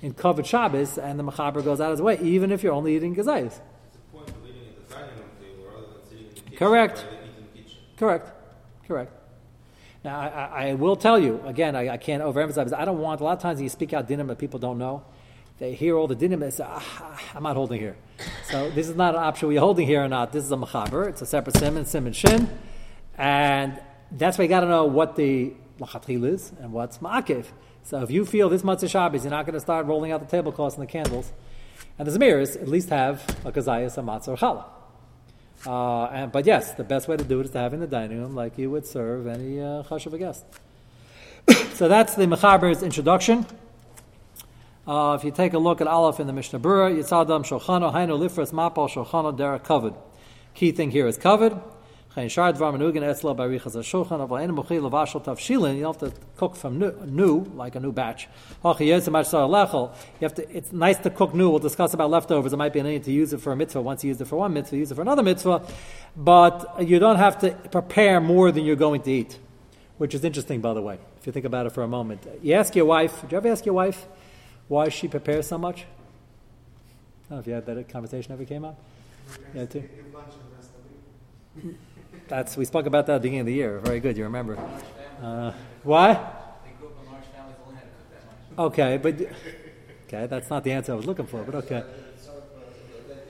in 0.00 0.14
kavod 0.14 0.46
Shabbos, 0.46 0.96
and 0.96 1.18
the 1.18 1.22
mechaber 1.22 1.62
goes 1.62 1.82
out 1.82 1.92
of 1.92 1.98
his 1.98 2.02
way, 2.02 2.18
even 2.22 2.50
if 2.50 2.62
you're 2.62 2.72
only 2.72 2.96
eating 2.96 3.14
gazayas. 3.14 3.46
It's 3.46 3.60
the 3.92 3.98
point 4.10 4.30
of 4.30 4.36
eating 4.46 4.62
at 4.68 4.88
the 4.88 4.94
dining 4.94 5.16
room 5.18 5.28
table 5.38 5.64
rather 5.70 5.86
than 5.86 6.08
sitting 6.08 6.26
in 6.28 6.34
the 6.34 6.40
kitchen. 6.40 6.56
Correct. 6.56 6.96
Rather 6.96 7.10
than 7.10 7.18
eating 7.18 7.36
in 7.36 7.44
the 7.52 7.68
kitchen. 7.68 7.78
Correct. 7.98 8.30
Correct. 8.88 9.12
Now, 10.02 10.18
I, 10.18 10.68
I, 10.68 10.74
will 10.74 10.96
tell 10.96 11.18
you, 11.18 11.42
again, 11.44 11.76
I, 11.76 11.90
I 11.90 11.96
can't 11.98 12.22
overemphasize, 12.22 12.72
I 12.72 12.86
don't 12.86 13.00
want, 13.00 13.20
a 13.20 13.24
lot 13.24 13.36
of 13.36 13.42
times 13.42 13.60
you 13.60 13.68
speak 13.68 13.92
out 13.92 14.08
dinim 14.08 14.28
that 14.28 14.38
people 14.38 14.58
don't 14.58 14.78
know, 14.78 15.04
they 15.58 15.74
hear 15.74 15.94
all 15.94 16.06
the 16.06 16.16
dinim, 16.16 16.40
they 16.40 16.50
say, 16.50 16.64
ah, 16.66 17.20
I'm 17.34 17.42
not 17.42 17.56
holding 17.56 17.80
here. 17.80 17.96
So 18.50 18.70
this 18.70 18.88
is 18.88 18.96
not 18.96 19.14
an 19.14 19.22
option 19.22 19.48
we're 19.48 19.60
holding 19.60 19.86
here 19.86 20.02
or 20.02 20.08
not. 20.08 20.32
This 20.32 20.44
is 20.44 20.52
a 20.52 20.56
machaber. 20.56 21.06
It's 21.06 21.20
a 21.20 21.26
separate 21.26 21.58
sim 21.58 21.76
and 21.76 21.86
sim 21.86 22.06
and 22.06 22.16
shin. 22.16 22.48
And 23.18 23.78
that's 24.10 24.38
why 24.38 24.44
you 24.44 24.48
got 24.48 24.60
to 24.60 24.68
know 24.68 24.84
what 24.84 25.16
the 25.16 25.52
lachatchil 25.78 26.26
is 26.26 26.52
and 26.60 26.72
what's 26.72 26.98
ma'akev. 26.98 27.46
So 27.82 28.02
if 28.02 28.10
you 28.10 28.24
feel 28.24 28.48
this 28.48 28.62
Matzah 28.62 28.90
Shabbos, 28.90 29.22
you're 29.22 29.30
not 29.30 29.46
going 29.46 29.54
to 29.54 29.60
start 29.60 29.86
rolling 29.86 30.10
out 30.10 30.20
the 30.20 30.26
tablecloths 30.26 30.76
and 30.76 30.82
the 30.82 30.90
candles. 30.90 31.32
And 31.98 32.08
the 32.08 32.18
Zemiris 32.18 32.60
at 32.60 32.68
least 32.68 32.88
have 32.90 33.22
a 33.44 33.52
kazayas, 33.52 33.96
a 33.96 34.02
matzah, 34.02 34.28
or 34.28 34.36
challah. 34.36 34.64
Uh, 35.66 36.06
and, 36.12 36.32
but 36.32 36.46
yes, 36.46 36.72
the 36.72 36.84
best 36.84 37.08
way 37.08 37.16
to 37.16 37.24
do 37.24 37.40
it 37.40 37.46
is 37.46 37.50
to 37.52 37.58
have 37.58 37.72
in 37.72 37.80
the 37.80 37.86
dining 37.86 38.18
room 38.18 38.34
like 38.34 38.58
you 38.58 38.70
would 38.70 38.86
serve 38.86 39.26
any 39.26 39.60
uh, 39.60 39.82
chashuv 39.84 40.18
guest. 40.18 40.44
so 41.74 41.88
that's 41.88 42.14
the 42.14 42.26
Mechaber's 42.26 42.82
introduction. 42.82 43.46
Uh, 44.86 45.16
if 45.18 45.24
you 45.24 45.30
take 45.30 45.52
a 45.52 45.58
look 45.58 45.80
at 45.80 45.86
Aleph 45.86 46.20
in 46.20 46.26
the 46.26 46.32
Mishnah 46.32 46.60
Berurah, 46.60 46.96
Yitzadam 46.96 47.44
Shochano 47.44 47.92
Hainu 47.92 48.18
Lifras 48.18 48.52
Mapal 48.52 48.88
Shochano 48.88 49.36
Derek 49.36 49.64
covered. 49.64 49.94
Key 50.54 50.72
thing 50.72 50.90
here 50.90 51.06
is 51.06 51.16
covered. 51.16 51.60
You 52.16 52.22
don't 55.82 55.98
have 55.98 55.98
to 55.98 56.12
cook 56.38 56.56
from 56.56 56.78
new, 56.78 56.92
new, 57.04 57.40
like 57.54 57.74
a 57.74 57.80
new 57.80 57.92
batch. 57.92 58.26
You 58.64 59.90
have 60.22 60.34
to. 60.36 60.56
It's 60.56 60.72
nice 60.72 60.96
to 61.00 61.10
cook 61.10 61.34
new. 61.34 61.50
We'll 61.50 61.58
discuss 61.58 61.92
about 61.92 62.08
leftovers. 62.08 62.54
It 62.54 62.56
might 62.56 62.72
be 62.72 62.80
an 62.80 62.86
need 62.86 63.04
to 63.04 63.12
use 63.12 63.34
it 63.34 63.42
for 63.42 63.52
a 63.52 63.56
mitzvah. 63.56 63.82
Once 63.82 64.02
you 64.02 64.08
use 64.08 64.18
it 64.18 64.28
for 64.28 64.36
one 64.36 64.54
mitzvah, 64.54 64.78
use 64.78 64.90
it 64.90 64.94
for 64.94 65.02
another 65.02 65.22
mitzvah. 65.22 65.60
But 66.16 66.88
you 66.88 66.98
don't 66.98 67.18
have 67.18 67.38
to 67.40 67.50
prepare 67.50 68.18
more 68.18 68.50
than 68.50 68.64
you're 68.64 68.76
going 68.76 69.02
to 69.02 69.12
eat, 69.12 69.38
which 69.98 70.14
is 70.14 70.24
interesting, 70.24 70.62
by 70.62 70.72
the 70.72 70.80
way. 70.80 70.98
If 71.20 71.26
you 71.26 71.32
think 71.32 71.44
about 71.44 71.66
it 71.66 71.72
for 71.72 71.82
a 71.82 71.88
moment, 71.88 72.26
you 72.42 72.54
ask 72.54 72.74
your 72.74 72.86
wife. 72.86 73.20
Did 73.20 73.32
you 73.32 73.36
ever 73.36 73.48
ask 73.48 73.66
your 73.66 73.74
wife 73.74 74.06
why 74.68 74.88
she 74.88 75.06
prepares 75.06 75.48
so 75.48 75.58
much? 75.58 75.80
I 75.80 75.84
don't 77.28 77.36
know 77.36 77.40
if 77.40 77.46
you 77.46 77.52
had 77.52 77.66
that 77.66 77.88
conversation 77.90 78.32
ever 78.32 78.46
came 78.46 78.64
up. 78.64 78.82
Yeah, 79.54 79.66
to 79.66 79.82
too. 79.82 79.88
That's 82.28 82.56
we 82.56 82.64
spoke 82.64 82.86
about 82.86 83.06
that 83.06 83.16
at 83.16 83.22
the 83.22 83.28
beginning 83.28 83.40
of 83.40 83.46
the 83.46 83.54
year. 83.54 83.78
Very 83.78 84.00
good, 84.00 84.16
you 84.16 84.24
remember. 84.24 84.58
Uh, 85.22 85.52
much. 85.84 86.20
Okay, 88.58 88.96
but 88.96 89.14
okay, 90.06 90.26
that's 90.26 90.50
not 90.50 90.64
the 90.64 90.72
answer 90.72 90.92
I 90.92 90.96
was 90.96 91.06
looking 91.06 91.26
for. 91.26 91.42
But 91.42 91.54
okay, 91.56 91.84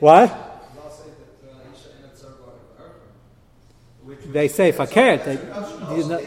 what? 0.01 0.55
They 4.27 4.49
say 4.49 4.73
fakert. 4.73 5.25
They, 5.25 5.35
know, 6.09 6.21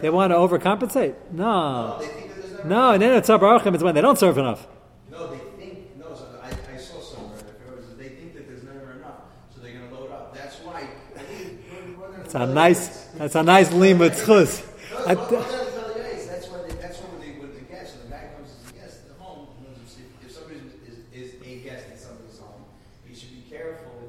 they 0.00 0.10
want 0.10 0.30
to 0.32 0.36
overcompensate. 0.36 1.14
No, 1.32 2.00
no, 2.64 2.92
and 2.92 3.02
then 3.02 3.16
it's 3.16 3.28
is 3.74 3.82
when 3.82 3.94
they 3.94 4.00
don't 4.00 4.18
serve 4.18 4.38
enough. 4.38 4.66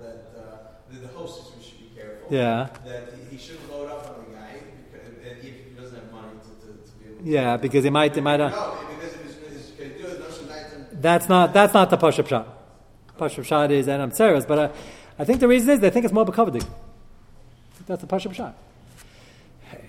That, 0.02 0.32
uh, 0.38 0.58
the, 0.92 1.00
the 1.00 1.08
hostess 1.10 1.64
should 1.66 1.80
be 1.80 1.92
careful. 2.00 2.28
Yeah. 2.30 2.70
That 2.86 3.14
he, 3.30 3.36
he 3.36 3.38
shouldn't 3.38 3.72
load 3.72 3.90
up 3.90 4.08
on 4.08 4.26
the 4.26 4.36
guy, 4.36 4.60
because, 4.92 5.08
and 5.08 5.38
if 5.38 5.42
he 5.44 5.52
doesn't 5.80 5.96
have 5.96 6.12
money 6.12 6.28
to, 6.44 6.68
to, 6.68 6.74
to 6.74 6.92
be 6.98 7.06
able 7.10 7.24
to. 7.24 7.30
Yeah, 7.30 7.58
because 7.58 7.84
they 7.84 7.90
might, 7.90 8.14
they 8.14 8.22
might. 8.22 8.40
Uh, 8.42 8.50
No, 8.50 8.78
because 8.98 9.14
if 9.16 9.24
he's, 9.24 9.58
he's 9.58 9.72
gonna 9.72 9.90
do 9.90 10.08
it, 10.08 10.20
no, 10.20 10.48
night 10.48 11.02
That's 11.02 11.30
not 11.30 11.54
that's 11.54 11.74
not 11.74 11.90
the 11.90 11.98
pashup 11.98 12.28
shot. 12.28 12.48
Pashup 13.18 13.46
shot 13.46 13.72
is 13.72 13.88
Anam 13.88 14.12
Tseres, 14.12 14.48
but 14.48 14.60
uh, 14.60 14.72
I 15.18 15.26
think 15.26 15.40
the 15.40 15.48
reason 15.48 15.70
is 15.72 15.80
they 15.80 15.90
think 15.90 16.06
it's 16.06 16.14
more 16.14 16.26
bekavadik. 16.26 16.66
That's 17.90 18.02
the 18.02 18.08
pashup 18.08 18.36
shot. 18.36 18.56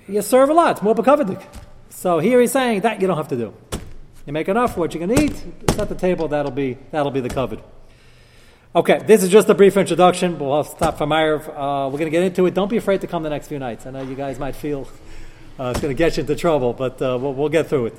You 0.08 0.22
serve 0.22 0.48
a 0.48 0.54
lot, 0.54 0.70
it's 0.72 0.82
more 0.82 0.94
bekavadik. 0.94 1.44
So 1.90 2.18
here 2.18 2.40
he's 2.40 2.50
saying 2.50 2.80
that 2.80 2.98
you 2.98 3.06
don't 3.06 3.18
have 3.18 3.28
to 3.28 3.36
do. 3.36 3.52
You 4.24 4.32
make 4.32 4.48
enough 4.48 4.72
for 4.72 4.80
what 4.80 4.94
you're 4.94 5.06
going 5.06 5.14
to 5.14 5.22
eat. 5.22 5.44
Set 5.72 5.90
the 5.90 5.94
table. 5.94 6.26
That'll 6.26 6.50
be 6.50 6.78
that'll 6.92 7.10
be 7.10 7.20
the 7.20 7.28
covered. 7.28 7.60
Okay, 8.74 9.00
this 9.06 9.22
is 9.22 9.28
just 9.28 9.50
a 9.50 9.54
brief 9.54 9.76
introduction. 9.76 10.38
We'll 10.38 10.64
stop 10.64 10.96
for 10.96 11.06
Meyer. 11.06 11.36
Uh, 11.36 11.88
we're 11.88 11.98
going 11.98 12.04
to 12.06 12.10
get 12.10 12.22
into 12.22 12.46
it. 12.46 12.54
Don't 12.54 12.70
be 12.70 12.78
afraid 12.78 13.02
to 13.02 13.06
come 13.06 13.22
the 13.22 13.28
next 13.28 13.48
few 13.48 13.58
nights. 13.58 13.84
I 13.84 13.90
know 13.90 14.02
you 14.02 14.14
guys 14.14 14.38
might 14.38 14.56
feel 14.56 14.88
uh, 15.58 15.72
it's 15.74 15.80
going 15.80 15.94
to 15.94 15.98
get 15.98 16.16
you 16.16 16.22
into 16.22 16.36
trouble, 16.36 16.72
but 16.72 17.02
uh, 17.02 17.18
we'll, 17.20 17.34
we'll 17.34 17.48
get 17.50 17.66
through 17.66 17.86
it. 17.86 17.94